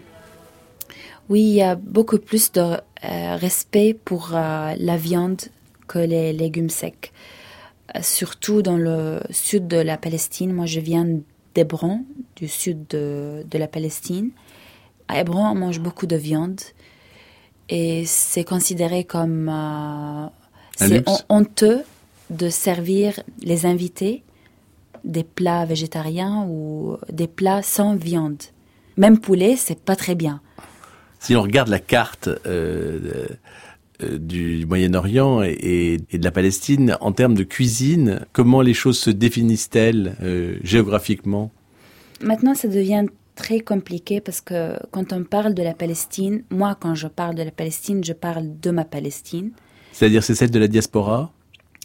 Oui, 1.29 1.41
il 1.41 1.53
y 1.53 1.61
a 1.61 1.75
beaucoup 1.75 2.17
plus 2.17 2.51
de 2.53 2.77
respect 3.03 3.93
pour 3.93 4.31
la 4.31 4.97
viande 4.97 5.41
que 5.87 5.99
les 5.99 6.33
légumes 6.33 6.71
secs. 6.71 7.11
surtout 8.01 8.63
dans 8.63 8.77
le 8.77 9.19
sud 9.29 9.67
de 9.67 9.77
la 9.77 9.97
Palestine. 9.97 10.51
Moi, 10.51 10.65
je 10.65 10.79
viens 10.79 11.05
d'Hébron, 11.57 12.05
du 12.35 12.47
sud 12.47 12.85
de, 12.87 13.43
la 13.51 13.67
Palestine. 13.67 14.29
À 15.07 15.19
Hébron, 15.19 15.43
on 15.47 15.55
mange 15.55 15.79
beaucoup 15.79 16.05
de 16.05 16.15
viande 16.15 16.61
et 17.67 18.05
c'est 18.05 18.43
considéré 18.43 19.05
comme 19.05 19.49
euh, 19.49 20.27
c'est 20.75 21.03
honteux 21.29 21.81
de 22.29 22.49
servir 22.49 23.23
les 23.41 23.65
invités 23.65 24.23
des 25.03 25.23
plats 25.23 25.65
végétariens 25.65 26.45
ou 26.47 26.97
des 27.11 27.27
plats 27.27 27.63
sans 27.63 27.95
viande. 27.95 28.43
Même 28.95 29.19
poulet, 29.19 29.55
c'est 29.55 29.79
pas 29.79 29.95
très 29.95 30.13
bien. 30.13 30.41
Si 31.17 31.35
on 31.35 31.41
regarde 31.41 31.69
la 31.69 31.79
carte 31.79 32.27
euh, 32.27 32.37
euh, 32.45 33.27
du 33.99 34.65
Moyen-Orient 34.65 35.41
et, 35.43 35.97
de 36.11 36.23
la 36.23 36.31
Palestine, 36.31 36.97
en 37.01 37.11
termes 37.11 37.33
de 37.33 37.43
cuisine, 37.43 38.25
comment 38.31 38.61
les 38.61 38.73
choses 38.73 38.99
se 38.99 39.09
définissent-elles 39.09 40.15
euh, 40.21 40.57
géographiquement? 40.63 41.51
Maintenant, 42.21 42.53
ça 42.53 42.67
devient 42.67 43.05
très 43.35 43.59
compliqué 43.59 44.21
parce 44.21 44.41
que 44.41 44.77
quand 44.91 45.13
on 45.13 45.23
parle 45.23 45.53
de 45.53 45.63
la 45.63 45.73
Palestine, 45.73 46.43
moi, 46.49 46.77
quand 46.79 46.95
je 46.95 47.07
parle 47.07 47.35
de 47.35 47.43
la 47.43 47.51
Palestine, 47.51 48.03
je 48.03 48.13
parle 48.13 48.59
de 48.59 48.71
ma 48.71 48.85
Palestine. 48.85 49.51
C'est-à-dire, 49.91 50.23
c'est 50.23 50.35
celle 50.35 50.51
de 50.51 50.59
la 50.59 50.67
diaspora? 50.67 51.31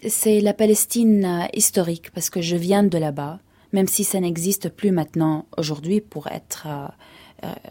C'est 0.06 0.40
la 0.40 0.54
Palestine 0.54 1.24
euh, 1.24 1.46
historique 1.54 2.10
parce 2.12 2.30
que 2.30 2.40
je 2.40 2.56
viens 2.56 2.82
de 2.82 2.98
là-bas, 2.98 3.38
même 3.72 3.88
si 3.88 4.04
ça 4.04 4.20
n'existe 4.20 4.68
plus 4.68 4.90
maintenant 4.90 5.46
aujourd'hui 5.56 6.00
pour 6.00 6.26
être 6.28 6.66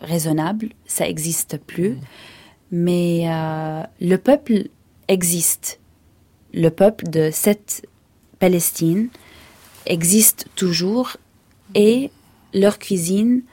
raisonnable, 0.02 0.70
ça 0.86 1.06
n'existe 1.06 1.58
plus. 1.58 1.92
Mmh. 1.92 2.00
Mais 2.72 3.26
euh, 3.28 3.84
le 4.00 4.16
peuple 4.18 4.70
existe. 5.08 5.80
Le 6.54 6.70
peuple 6.70 7.10
de 7.10 7.30
cette 7.32 7.88
Palestine 8.40 9.10
existe 9.86 10.48
toujours 10.56 11.18
et 11.76 12.12
leur 12.54 12.80
cuisine 12.80 13.44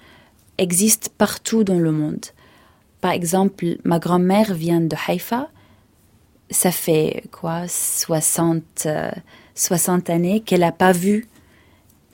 existe 0.57 1.11
partout 1.17 1.65
dans 1.65 1.79
le 1.79 1.93
monde. 1.93 2.27
Par 3.01 3.13
exemple, 3.13 3.77
ma 3.85 3.99
grand-mère 3.99 4.55
vient 4.55 4.81
de 4.81 4.97
Haïfa. 5.07 5.49
Ça 6.51 6.73
fait 6.73 7.25
quoi, 7.31 7.69
60, 7.69 8.89
60 9.55 10.11
euh, 10.11 10.13
années 10.13 10.41
qu'elle 10.41 10.61
n'a 10.61 10.73
pas 10.73 10.93
vu 10.93 11.29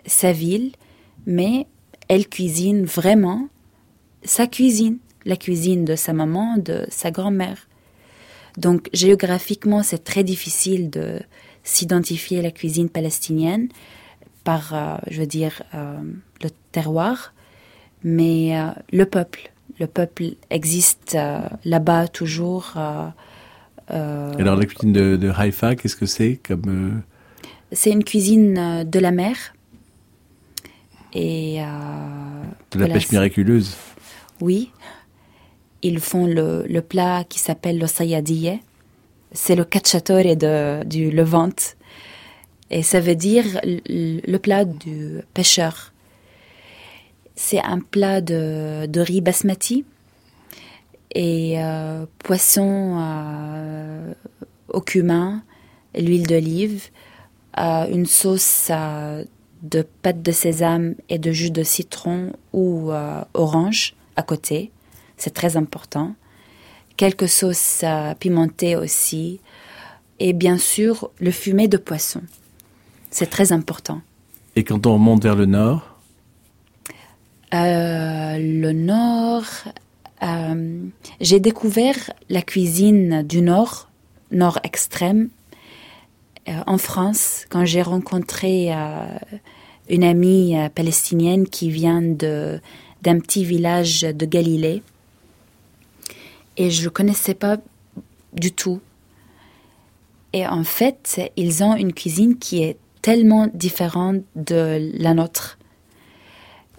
sa 0.05 0.33
ville, 0.33 0.73
mais 1.27 1.67
elle 2.09 2.29
cuisine 2.29 2.85
vraiment 2.85 3.49
sa 4.25 4.47
cuisine 4.47 4.99
la 5.25 5.37
cuisine 5.37 5.85
de 5.85 5.97
sa 5.97 6.13
maman, 6.13 6.57
de 6.59 6.87
sa 6.89 7.11
grand-mère. 7.11 7.69
Donc 8.59 8.89
géographiquement, 8.93 9.83
c'est 9.83 10.05
très 10.05 10.23
difficile 10.23 10.91
de 10.91 11.21
s'identifier 11.65 12.43
la 12.43 12.51
cuisine 12.51 12.89
palestinienne 12.89 13.69
par, 14.45 14.75
euh, 14.75 14.97
je 15.11 15.21
veux 15.21 15.27
dire, 15.27 15.63
euh, 15.75 15.97
le 16.43 16.51
terroir, 16.71 17.33
mais 18.05 18.57
euh, 18.57 18.69
le 18.93 19.07
peuple. 19.07 19.51
Le 19.81 19.87
peuple 19.87 20.35
existe 20.51 21.19
là-bas 21.65 22.07
toujours. 22.07 22.75
Alors 23.89 24.57
la 24.57 24.67
cuisine 24.67 24.93
de, 24.93 25.17
de 25.17 25.31
Haïfa, 25.31 25.75
qu'est-ce 25.75 25.97
que 25.97 26.07
c'est 26.07 26.39
comme 26.47 27.03
C'est 27.73 27.91
une 27.91 28.05
cuisine 28.05 28.85
de 28.85 28.99
la 29.01 29.11
mer 29.11 29.35
et 31.13 31.59
de 32.71 32.79
la 32.79 32.87
pêche 32.87 33.11
miraculeuse? 33.11 33.75
Oui, 34.41 34.71
ils 35.85 36.01
font 36.01 36.27
le, 36.27 36.81
plat 36.81 37.25
qui 37.29 37.39
s'appelle 37.39 37.79
le 37.79 37.87
sayadiyeh. 37.87 38.61
c'est 39.33 39.55
le 39.55 39.65
cacciatore 39.65 40.35
du 40.87 41.11
Levant. 41.11 41.77
Et 42.71 42.83
ça 42.83 43.01
veut 43.01 43.15
dire 43.15 43.45
le 43.65 44.37
plat 44.39 44.65
du 44.65 45.21
pêcheur. 45.35 45.93
C'est 47.37 47.61
un 47.61 47.81
plat 47.81 48.21
de, 48.21 48.87
de, 48.87 49.01
riz 49.01 49.21
basmati 49.21 49.85
et 51.15 51.63
euh, 51.63 52.07
poisson 52.19 52.97
euh, 52.99 54.15
au 54.69 54.81
cumin, 54.81 55.43
l'huile 55.95 56.27
d'olive, 56.27 56.89
euh, 57.59 57.87
une 57.91 58.07
sauce 58.07 58.71
de 59.63 59.83
pâte 60.03 60.23
de 60.23 60.33
sésame 60.33 60.95
et 61.09 61.19
de 61.19 61.31
jus 61.31 61.51
de 61.51 61.63
citron 61.63 62.33
ou 62.53 62.91
orange 63.35 63.95
à 64.17 64.23
côté. 64.23 64.71
C'est 65.17 65.35
très 65.35 65.57
important. 65.57 66.15
Quelques 66.97 67.29
sauces 67.29 67.85
pimentées 68.21 68.77
aussi. 68.77 69.41
Et 70.21 70.33
bien 70.33 70.59
sûr, 70.59 71.11
le 71.19 71.31
fumet 71.31 71.69
de 71.69 71.77
poisson. 71.77 72.23
C'est 73.11 73.31
très 73.31 73.53
important. 73.53 74.01
Et 74.57 74.65
quand 74.65 74.87
on 74.87 74.95
remonte 74.95 75.23
vers 75.23 75.37
le 75.37 75.47
nord? 75.47 75.99
Euh, 77.53 78.39
Le 78.39 78.73
nord, 78.73 79.45
euh, 80.23 80.81
j'ai 81.21 81.41
découvert 81.41 82.13
la 82.29 82.43
cuisine 82.43 83.23
du 83.23 83.43
nord, 83.43 83.89
nord 84.33 84.59
extrême, 84.65 85.29
euh, 86.49 86.53
en 86.67 86.79
France, 86.79 87.47
quand 87.49 87.65
j'ai 87.65 87.83
rencontré 87.83 88.73
une 89.89 90.05
amie 90.05 90.57
palestinienne 90.75 91.47
qui 91.47 91.71
vient 91.71 92.03
de, 92.03 92.61
d'un 93.03 93.21
petit 93.21 93.45
village 93.45 94.03
de 94.03 94.27
Galilée. 94.27 94.83
Et 96.57 96.71
je 96.71 96.81
ne 96.81 96.85
le 96.85 96.91
connaissais 96.91 97.35
pas 97.35 97.59
du 98.33 98.53
tout. 98.53 98.81
Et 100.33 100.47
en 100.47 100.65
fait, 100.65 101.33
ils 101.37 101.63
ont 101.63 101.77
une 101.77 101.93
cuisine 101.93 102.39
qui 102.39 102.63
est 102.63 102.77
tellement 103.03 103.49
différente 103.53 104.23
de 104.35 104.91
la 104.95 105.15
nôtre. 105.15 105.59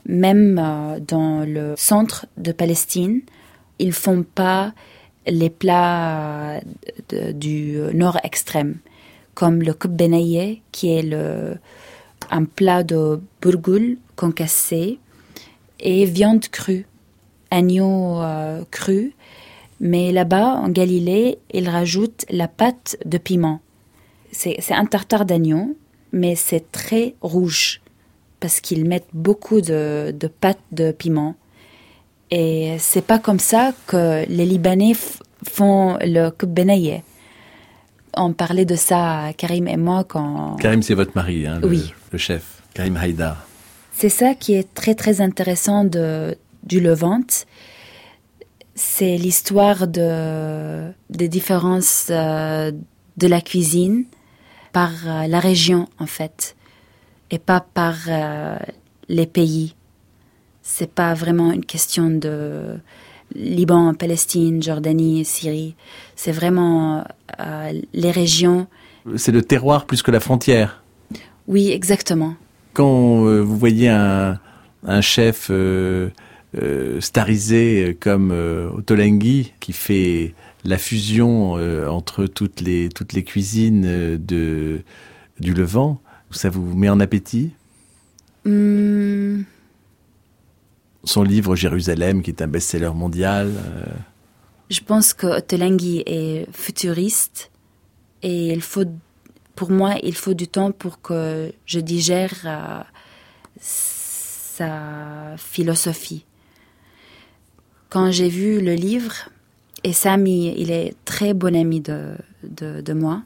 Même 0.05 0.59
euh, 0.59 0.99
dans 0.99 1.45
le 1.47 1.73
centre 1.77 2.25
de 2.37 2.51
Palestine, 2.51 3.21
ils 3.79 3.93
font 3.93 4.23
pas 4.23 4.73
les 5.27 5.49
plats 5.49 6.59
euh, 7.13 7.31
du 7.31 7.77
nord 7.93 8.19
extrême, 8.23 8.77
comme 9.33 9.61
le 9.61 9.73
kubbenaye, 9.73 10.61
qui 10.71 10.91
est 10.91 11.11
un 12.31 12.45
plat 12.45 12.83
de 12.83 13.19
bourgoule 13.41 13.97
concassé 14.15 14.99
et 15.79 16.05
viande 16.05 16.47
crue, 16.47 16.85
agneau 17.51 18.21
euh, 18.21 18.63
cru. 18.71 19.13
Mais 19.79 20.11
là-bas, 20.11 20.55
en 20.55 20.69
Galilée, 20.69 21.39
ils 21.51 21.69
rajoutent 21.69 22.25
la 22.29 22.47
pâte 22.47 22.97
de 23.05 23.17
piment. 23.17 23.59
C'est 24.31 24.73
un 24.73 24.85
tartare 24.85 25.25
d'agneau 25.25 25.75
mais 26.15 26.35
c'est 26.35 26.71
très 26.71 27.13
rouge 27.21 27.81
parce 28.39 28.61
qu'ils 28.61 28.85
mettent 28.85 29.09
beaucoup 29.13 29.61
de, 29.61 30.15
de 30.17 30.27
pâte 30.27 30.59
de 30.71 30.91
piment. 30.91 31.35
Et 32.31 32.77
c'est 32.79 33.05
pas 33.05 33.19
comme 33.19 33.39
ça 33.39 33.73
que 33.85 34.25
les 34.27 34.45
Libanais 34.45 34.93
font 35.43 35.97
le 36.01 36.29
kubbenaye. 36.29 37.03
On 38.17 38.31
parlait 38.31 38.65
de 38.65 38.75
ça, 38.75 39.33
Karim 39.37 39.67
et 39.67 39.77
moi, 39.77 40.05
quand... 40.05 40.55
Karim, 40.55 40.81
c'est 40.81 40.93
votre 40.93 41.11
mari, 41.15 41.45
hein, 41.45 41.59
le, 41.61 41.67
oui. 41.67 41.93
le 42.11 42.17
chef, 42.17 42.61
Karim 42.73 42.95
Haïdar. 42.95 43.45
C'est 43.91 44.09
ça 44.09 44.33
qui 44.35 44.53
est 44.53 44.73
très 44.73 44.95
très 44.95 45.19
intéressant 45.19 45.83
de, 45.83 46.37
du 46.63 46.79
Levant. 46.79 47.45
C'est 48.75 49.17
l'histoire 49.17 49.87
de, 49.87 50.91
des 51.09 51.29
différences 51.29 52.07
euh, 52.09 52.71
de 53.17 53.27
la 53.27 53.41
cuisine, 53.41 54.05
par 54.75 54.91
euh, 55.07 55.25
la 55.27 55.39
région 55.39 55.87
en 55.99 56.05
fait 56.05 56.57
et 57.31 57.39
pas 57.39 57.61
par 57.61 57.95
euh, 58.09 58.57
les 59.07 59.25
pays. 59.25 59.73
C'est 60.63 60.91
pas 60.91 61.13
vraiment 61.13 61.53
une 61.53 61.63
question 61.63 62.09
de 62.09 62.75
Liban, 63.33 63.93
Palestine, 63.93 64.61
Jordanie, 64.61 65.23
Syrie. 65.23 65.75
C'est 66.17 66.33
vraiment 66.33 67.05
euh, 67.39 67.81
les 67.93 68.11
régions. 68.11 68.67
C'est 69.15 69.31
le 69.31 69.43
terroir 69.43 69.85
plus 69.85 70.01
que 70.01 70.11
la 70.11 70.19
frontière. 70.19 70.83
Oui, 71.47 71.71
exactement. 71.71 72.35
Quand 72.73 73.21
vous 73.21 73.57
voyez 73.57 73.87
un, 73.87 74.39
un 74.85 74.99
chef 74.99 75.49
starisé 76.99 77.97
comme 77.99 78.31
Otolenghi 78.75 79.53
qui 79.59 79.73
fait 79.73 80.33
la 80.65 80.77
fusion 80.77 81.57
euh, 81.57 81.87
entre 81.87 82.25
toutes 82.25 82.59
les, 82.59 82.89
toutes 82.89 83.13
les 83.13 83.23
cuisines 83.23 83.85
euh, 83.85 84.17
de, 84.17 84.81
du 85.39 85.53
Levant, 85.53 86.01
ça 86.31 86.49
vous 86.49 86.75
met 86.75 86.89
en 86.89 86.99
appétit? 86.99 87.51
Hmm. 88.43 89.43
Son 91.03 91.23
livre 91.23 91.55
Jérusalem, 91.55 92.23
qui 92.23 92.31
est 92.31 92.41
un 92.41 92.47
best-seller 92.47 92.91
mondial. 92.93 93.51
Euh. 93.55 93.85
Je 94.71 94.81
pense 94.81 95.13
que 95.13 95.27
Ottolenghi 95.27 96.01
est 96.07 96.47
futuriste 96.51 97.51
et 98.23 98.47
il 98.47 98.61
faut, 98.61 98.85
pour 99.55 99.69
moi, 99.69 99.95
il 100.01 100.15
faut 100.15 100.33
du 100.33 100.47
temps 100.47 100.71
pour 100.71 100.99
que 101.01 101.53
je 101.67 101.79
digère 101.79 102.87
sa 103.61 105.35
philosophie. 105.37 106.25
Quand 107.95 108.11
j'ai 108.11 108.27
vu 108.27 108.59
le 108.59 108.73
livre, 108.73 109.29
et 109.85 109.93
Samy, 109.93 110.53
il 110.57 110.69
est 110.69 110.95
très 111.05 111.33
bon 111.33 111.55
ami 111.55 111.79
de, 111.79 112.17
de, 112.43 112.91
moi. 112.91 113.23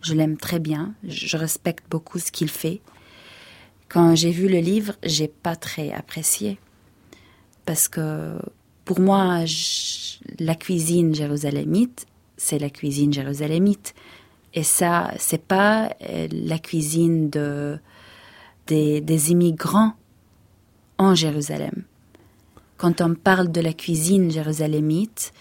Je 0.00 0.14
l'aime 0.14 0.38
très 0.38 0.58
bien. 0.58 0.94
Je 1.06 1.36
respecte 1.36 1.84
beaucoup 1.90 2.18
ce 2.18 2.32
qu'il 2.32 2.48
fait. 2.48 2.80
Quand 3.90 4.14
j'ai 4.14 4.30
vu 4.30 4.48
le 4.48 4.60
livre, 4.60 4.94
j'ai 5.02 5.28
pas 5.28 5.56
très 5.56 5.92
apprécié. 5.92 6.58
Parce 7.66 7.86
que 7.86 8.38
pour 8.86 8.98
moi, 8.98 9.44
la 10.38 10.54
cuisine 10.54 11.14
jérusalémite, 11.14 12.06
c'est 12.38 12.58
la 12.58 12.70
cuisine 12.70 13.12
jérusalémite. 13.12 13.94
Et 14.54 14.62
ça, 14.62 15.12
c'est 15.18 15.44
pas 15.44 15.94
euh, 16.08 16.28
la 16.32 16.58
cuisine 16.58 17.28
de, 17.28 17.78
des, 18.68 19.02
des 19.02 19.32
immigrants 19.32 19.92
en 20.96 21.14
Jérusalem. 21.14 21.84
Quand 22.78 23.00
on 23.00 23.14
parle 23.14 23.50
de 23.50 23.60
la 23.60 23.72
cuisine 23.72 24.30
jérusalémite, 24.30 25.32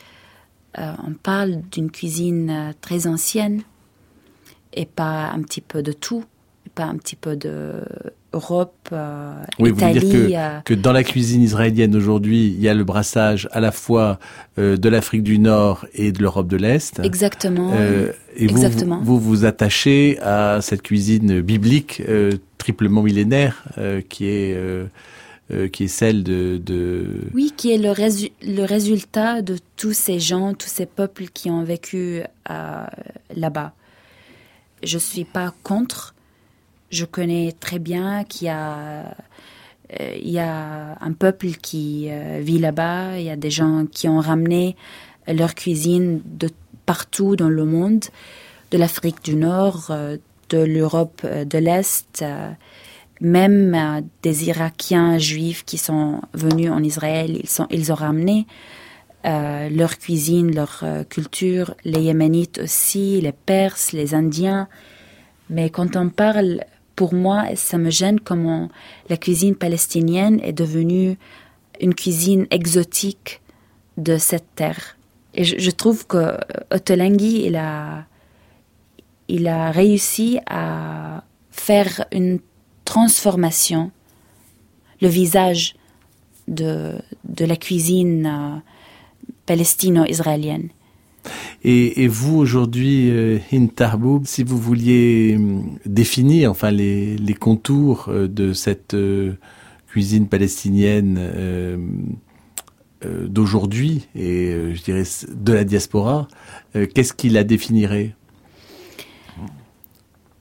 euh, 0.80 0.92
on 1.08 1.14
parle 1.14 1.62
d'une 1.72 1.92
cuisine 1.92 2.50
euh, 2.50 2.72
très 2.82 3.08
ancienne 3.08 3.62
et 4.74 4.86
pas 4.86 5.32
un 5.32 5.42
petit 5.44 5.62
peu 5.62 5.84
de 5.84 5.92
tout, 5.92 6.24
pas 6.74 6.86
un 6.86 6.96
petit 6.98 7.16
peu 7.16 7.36
de 7.36 7.84
Europe, 8.34 8.76
euh, 8.92 9.34
oui, 9.60 9.70
Italie. 9.70 10.00
Vous 10.00 10.28
dire 10.28 10.62
que, 10.66 10.74
que, 10.74 10.80
dans 10.80 10.92
la 10.92 11.04
cuisine 11.04 11.44
israélienne 11.44 11.96
aujourd'hui, 11.96 12.48
il 12.48 12.60
y 12.60 12.70
a 12.70 12.74
le 12.74 12.84
brassage 12.84 13.48
à 13.52 13.60
la 13.60 13.72
fois 13.72 14.20
de 14.58 14.90
l'Afrique 14.90 15.24
du 15.24 15.40
Nord 15.40 15.86
et 15.94 16.12
de 16.12 16.22
l'Europe 16.22 16.48
de 16.48 16.58
l'Est. 16.58 17.00
Exactement. 17.04 17.74
et 17.76 18.44
Exactement. 18.44 18.98
Vous, 18.98 19.20
vous, 19.20 19.30
vous 19.30 19.46
attachez 19.46 20.20
à 20.22 20.60
cette 20.62 20.82
cuisine 20.82 21.42
biblique 21.42 22.02
triplement 22.58 23.02
millénaire 23.02 23.64
qui 24.10 24.26
est 24.26 24.58
euh, 25.50 25.70
qui 25.70 25.86
est 25.86 25.88
celle 25.88 26.24
de. 26.24 26.60
Oui, 27.34 27.54
qui 27.56 27.72
est 27.72 27.78
le, 27.78 28.64
résultat 28.66 29.42
de 29.42 29.58
tous 29.78 29.94
ces 29.94 30.20
gens, 30.20 30.54
tous 30.54 30.68
ces 30.68 30.86
peuples 30.86 31.28
qui 31.28 31.50
ont 31.50 31.64
vécu 31.64 32.22
euh, 32.50 32.86
là-bas. 33.34 33.72
Je 34.84 34.98
suis 34.98 35.24
pas 35.24 35.54
contre. 35.64 36.16
Je 36.90 37.06
connais 37.06 37.54
très 37.58 37.80
bien 37.80 38.26
qu'il 38.26 38.48
y 38.48 38.50
a, 38.50 39.16
euh, 40.00 40.18
il 40.22 40.30
y 40.30 40.40
a 40.40 40.98
un 41.00 41.14
peuple 41.14 41.52
qui 41.52 42.10
vit 42.42 42.60
là-bas. 42.60 43.18
Il 43.18 43.24
y 43.24 43.30
a 43.30 43.38
des 43.38 43.52
gens 43.52 43.86
qui 43.90 44.10
ont 44.10 44.20
ramené 44.20 44.76
leur 45.30 45.56
cuisine 45.56 46.22
de 46.26 46.50
partout 46.86 47.38
dans 47.38 47.50
le 47.50 47.64
monde, 47.64 48.04
de 48.72 48.78
l'Afrique 48.78 49.24
du 49.24 49.36
Nord, 49.36 49.96
de 50.50 50.58
l'Europe 50.58 51.26
de 51.26 51.58
l'Est 51.58 52.26
même 53.22 53.74
euh, 53.76 54.02
des 54.22 54.48
Irakiens 54.48 55.18
juifs 55.18 55.66
qui 55.66 55.78
sont 55.78 56.22
venus 56.34 56.72
en 56.72 56.84
Israël, 56.84 57.36
ils, 57.36 57.66
ils 57.72 57.92
ont 57.92 57.96
ramené 57.96 58.48
euh, 59.26 59.70
leur 59.70 59.98
cuisine, 59.98 60.54
leur 60.56 60.80
euh, 60.84 61.04
culture, 61.04 61.74
les 61.84 62.02
Yéménites 62.02 62.60
aussi, 62.60 63.20
les 63.20 63.32
Perses, 63.32 63.92
les 63.92 64.14
Indiens. 64.14 64.68
Mais 65.50 65.70
quand 65.70 65.96
on 65.96 66.10
parle, 66.10 66.62
pour 66.96 67.14
moi, 67.14 67.44
ça 67.56 67.78
me 67.78 67.90
gêne 67.90 68.20
comment 68.20 68.70
la 69.10 69.18
cuisine 69.18 69.56
palestinienne 69.56 70.40
est 70.44 70.54
devenue 70.54 71.18
une 71.82 71.94
cuisine 71.96 72.48
exotique 72.52 73.42
de 73.98 74.18
cette 74.18 74.56
terre. 74.56 74.98
Et 75.34 75.44
je, 75.44 75.72
trouve 75.72 76.08
que 76.08 76.38
Ottolenghi, 76.72 77.46
il 77.46 77.56
a, 77.56 78.06
il 79.28 79.48
a 79.48 79.72
réussi 79.72 80.40
à 80.48 81.24
faire 81.52 82.06
une 82.12 82.40
transformation, 82.88 83.92
le 85.02 85.10
visage 85.10 85.76
de, 86.48 86.96
de 87.28 87.46
la 87.46 87.58
cuisine 87.58 88.26
euh, 88.26 88.56
palestino-israélienne. 89.46 90.70
Et, 91.64 92.04
et 92.04 92.08
vous 92.08 92.38
aujourd'hui, 92.38 93.10
euh, 93.10 93.40
Hintarboub, 93.52 94.22
si 94.26 94.44
vous 94.44 94.58
vouliez 94.58 95.36
hum, 95.36 95.78
définir 95.86 96.50
enfin 96.50 96.72
les, 96.72 97.18
les 97.18 97.34
contours 97.34 98.06
euh, 98.08 98.30
de 98.30 98.54
cette 98.54 98.94
euh, 98.94 99.34
cuisine 99.88 100.28
palestinienne 100.28 101.20
d'aujourd'hui 103.30 104.08
et 104.16 104.74
je 104.74 104.82
dirais 104.84 105.04
de 105.30 105.54
la 105.54 105.64
diaspora, 105.64 106.28
qu'est-ce 106.74 107.14
qui 107.14 107.30
la 107.30 107.44
définirait? 107.44 108.16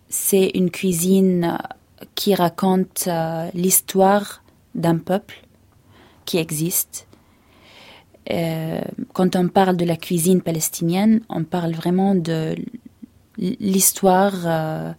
C'est 0.09 0.50
une 0.54 0.70
cuisine 0.70 1.59
qui 2.16 2.35
raconte 2.35 3.05
euh, 3.07 3.48
l'histoire 3.55 4.42
d'un 4.74 4.98
peuple 4.98 5.37
qui 6.24 6.38
existe. 6.38 7.07
Euh, 8.33 8.81
quand 9.12 9.37
on 9.37 9.46
parle 9.46 9.76
de 9.76 9.85
la 9.85 9.96
cuisine 9.96 10.40
palestinienne, 10.40 11.20
on 11.29 11.44
parle 11.44 11.72
vraiment 11.72 12.16
de 12.16 12.57
l'histoire, 13.38 14.35
euh, 14.46 14.92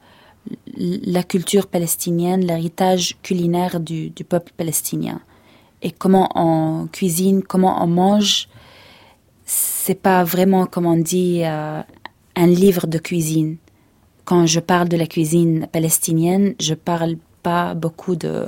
la 0.77 1.23
culture 1.23 1.67
palestinienne, 1.67 2.45
l'héritage 2.45 3.17
culinaire 3.21 3.81
du, 3.81 4.11
peuple 4.29 4.53
palestinien. 4.55 5.19
Et 5.81 5.91
comment 5.91 6.29
on 6.35 6.87
cuisine, 6.87 7.43
comment 7.43 7.83
on 7.83 7.87
mange, 7.87 8.47
c'est 9.43 10.01
pas 10.01 10.23
vraiment, 10.23 10.65
comme 10.65 10.85
on 10.85 10.97
dit, 10.97 11.43
un 11.43 11.85
livre 12.47 12.87
de 12.87 12.97
cuisine. 12.97 13.57
Quand 14.27 14.45
je 14.45 14.59
parle 14.59 14.89
de 14.89 14.97
la 14.97 15.07
cuisine 15.07 15.67
palestinienne, 15.71 16.53
je 16.59 16.73
parle 16.73 17.15
pas 17.43 17.73
beaucoup 17.75 18.17
de 18.17 18.45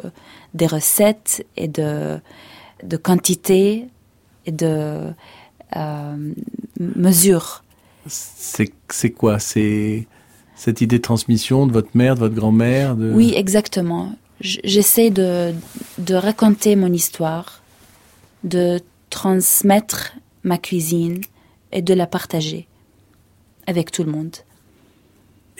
des 0.54 0.68
recettes 0.68 1.48
et 1.56 1.70
de 1.70 2.20
de 2.84 2.98
quantité 2.98 3.86
et 4.46 4.52
de 4.52 5.14
euh, 5.78 6.34
mesures. 6.80 7.64
C'est 8.08 9.12
quoi? 9.12 9.40
C'est 9.40 10.06
cette 10.56 10.82
idée 10.82 10.98
de 10.98 11.02
transmission 11.02 11.66
de 11.66 11.72
votre 11.72 11.94
mère, 11.94 12.16
de 12.16 12.20
votre 12.20 12.36
grand-mère 12.36 12.98
de... 12.98 13.14
Oui, 13.14 13.34
exactement. 13.34 14.12
J'essaie 14.42 15.12
de, 15.12 15.54
de 15.98 16.16
raconter 16.16 16.76
mon 16.76 16.92
histoire, 16.92 17.62
de 18.44 18.82
transmettre 19.10 20.16
ma 20.44 20.58
cuisine 20.58 21.22
et 21.72 21.82
de 21.82 21.94
la 21.94 22.08
partager 22.08 22.68
avec 23.66 23.92
tout 23.92 24.04
le 24.04 24.12
monde. 24.12 24.36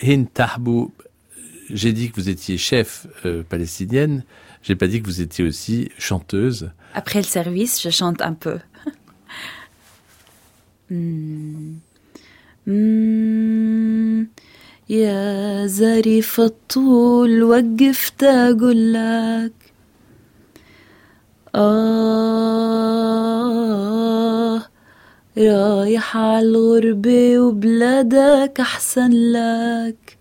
Hind 0.01 0.27
Tahboub, 0.33 0.91
j'ai 1.69 1.93
dit 1.93 2.11
que 2.11 2.15
vous 2.15 2.29
étiez 2.29 2.57
chef 2.57 3.07
euh, 3.25 3.43
palestinienne, 3.43 4.23
j'ai 4.61 4.75
pas 4.75 4.87
dit 4.87 5.01
que 5.01 5.07
vous 5.07 5.21
étiez 5.21 5.45
aussi 5.45 5.89
chanteuse. 5.97 6.71
Après 6.93 7.19
le 7.19 7.25
service, 7.25 7.81
je 7.81 7.89
chante 7.89 8.21
un 8.21 8.33
peu. 8.33 8.59
Hmm. 10.91 11.77
Hmm. 12.67 14.25
يا 14.89 15.67
ظريف 15.67 16.39
الطول 16.39 17.43
وقفت 17.43 18.23
أقول 18.23 18.93
لك 18.93 19.51
آه 21.55 22.75
رايح 25.38 26.16
عالغربة 26.16 27.38
وبلادك 27.38 28.60
أحسن 28.60 29.10
لك. 29.10 30.18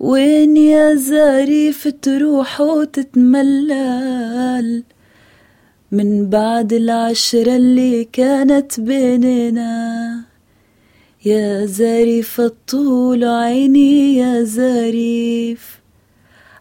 وين 0.00 0.56
يا 0.56 0.94
ظريف 0.94 1.88
تروح 2.02 2.60
وتتملل؟ 2.60 3.74
من 5.92 6.28
بعد 6.28 6.72
العشرة 6.72 7.56
اللي 7.56 8.04
كانت 8.04 8.80
بيننا. 8.80 10.24
يا 11.24 11.66
زريف 11.66 12.40
الطول 12.40 13.24
عيني 13.24 14.16
يا 14.16 14.42
زريف 14.42 15.80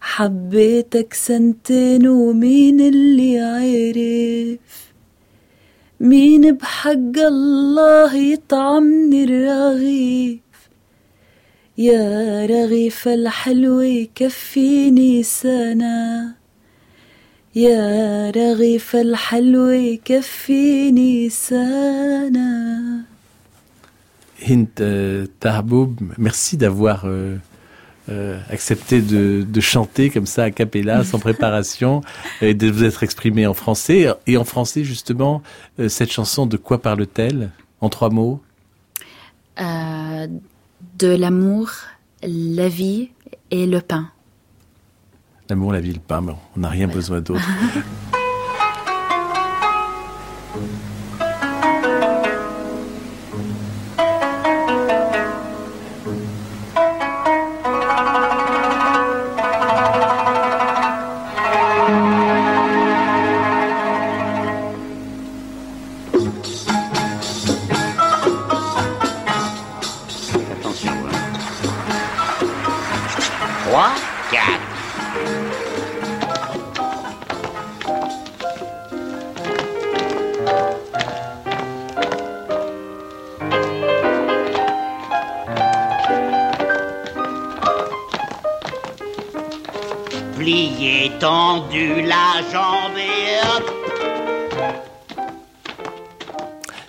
حبيتك 0.01 1.13
سنتين 1.13 2.07
ومين 2.07 2.81
اللي 2.81 3.39
عرف؟ 3.39 4.84
مين 5.99 6.51
بحق 6.51 7.17
الله 7.17 8.15
يطعمني 8.15 9.23
الرغيف؟ 9.23 10.39
يا 11.77 12.45
رغيف 12.45 13.07
الحلو 13.07 13.81
يكفيني 13.81 15.23
سنة 15.23 16.35
يا 17.55 18.31
رغيف 18.31 18.95
الحلو 18.95 19.69
يكفيني 19.69 21.29
سنة 21.29 23.03
Hind 24.47 24.67
euh, 24.79 25.25
Tahboub, 25.39 25.95
merci 26.17 26.55
d'avoir 26.57 27.05
euh, 27.05 27.37
euh, 28.07 28.39
accepté 28.49 29.01
de, 29.01 29.45
de 29.47 29.61
chanter 29.61 30.09
comme 30.09 30.25
ça 30.25 30.43
a 30.43 30.51
cappella, 30.51 31.03
sans 31.03 31.19
préparation, 31.29 32.01
et 32.41 32.53
de 32.53 32.69
vous 32.69 32.83
être 32.83 33.03
exprimé 33.03 33.47
en 33.47 33.53
français. 33.53 34.07
Et 34.27 34.37
en 34.37 34.43
français, 34.43 34.83
justement, 34.83 35.41
euh, 35.79 35.89
cette 35.89 36.11
chanson, 36.11 36.45
de 36.45 36.57
quoi 36.57 36.81
parle-t-elle 36.81 37.51
En 37.81 37.89
trois 37.89 38.09
mots? 38.09 38.41
Euh, 39.59 40.27
de 40.99 41.07
l'amour, 41.07 41.71
la 42.21 42.69
vie 42.69 43.09
et 43.51 43.65
le 43.65 43.81
pain. 43.81 44.09
L'amour, 45.49 45.73
la 45.73 45.79
vie, 45.79 45.93
le 45.93 45.99
pain, 45.99 46.21
bon, 46.21 46.35
on 46.55 46.59
n'a 46.59 46.69
rien 46.69 46.87
besoin 46.87 47.21
d'autre. 47.21 47.47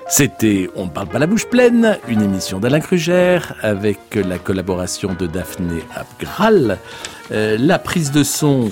C'était 0.09 0.71
On 0.77 0.85
ne 0.85 0.91
parle 0.91 1.09
pas 1.09 1.19
la 1.19 1.27
bouche 1.27 1.47
pleine, 1.47 1.99
une 2.07 2.23
émission 2.23 2.61
d'Alain 2.61 2.79
Krugère 2.79 3.57
avec 3.63 3.99
la 4.15 4.39
collaboration 4.39 5.15
de 5.19 5.27
Daphné 5.27 5.83
Abgral, 5.97 6.79
euh, 7.33 7.57
la 7.59 7.81
prise 7.81 8.13
de 8.13 8.23
son 8.23 8.71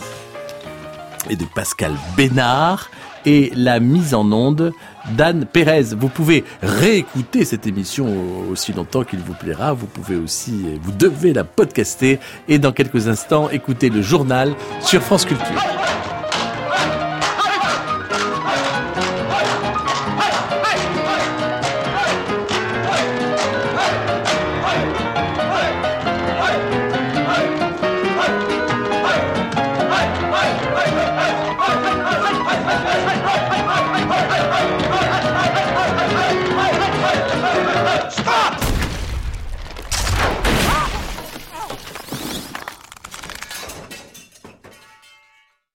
est 1.29 1.37
de 1.37 1.44
Pascal 1.53 1.92
Bénard 2.16 2.88
et 3.27 3.51
la 3.57 3.81
mise 3.81 4.14
en 4.14 4.31
onde 4.31 4.73
d'Anne 5.16 5.44
Pérez. 5.44 5.94
Vous 5.99 6.09
pouvez 6.09 6.44
réécouter 6.62 7.44
cette 7.44 7.66
émission 7.66 8.07
aussi 8.49 8.73
longtemps 8.73 9.03
qu'il 9.03 9.20
vous 9.20 9.35
plaira. 9.35 9.73
Vous 9.73 9.87
pouvez 9.87 10.16
aussi, 10.16 10.64
vous 10.83 10.92
devez 10.92 11.33
la 11.33 11.42
podcaster 11.42 12.20
et 12.47 12.59
dans 12.59 12.73
quelques 12.73 13.09
instants 13.09 13.51
écouter 13.51 13.90
le 13.90 14.03
journal 14.03 14.55
sur 14.81 15.03
France 15.03 15.25
Culture. 15.25 15.62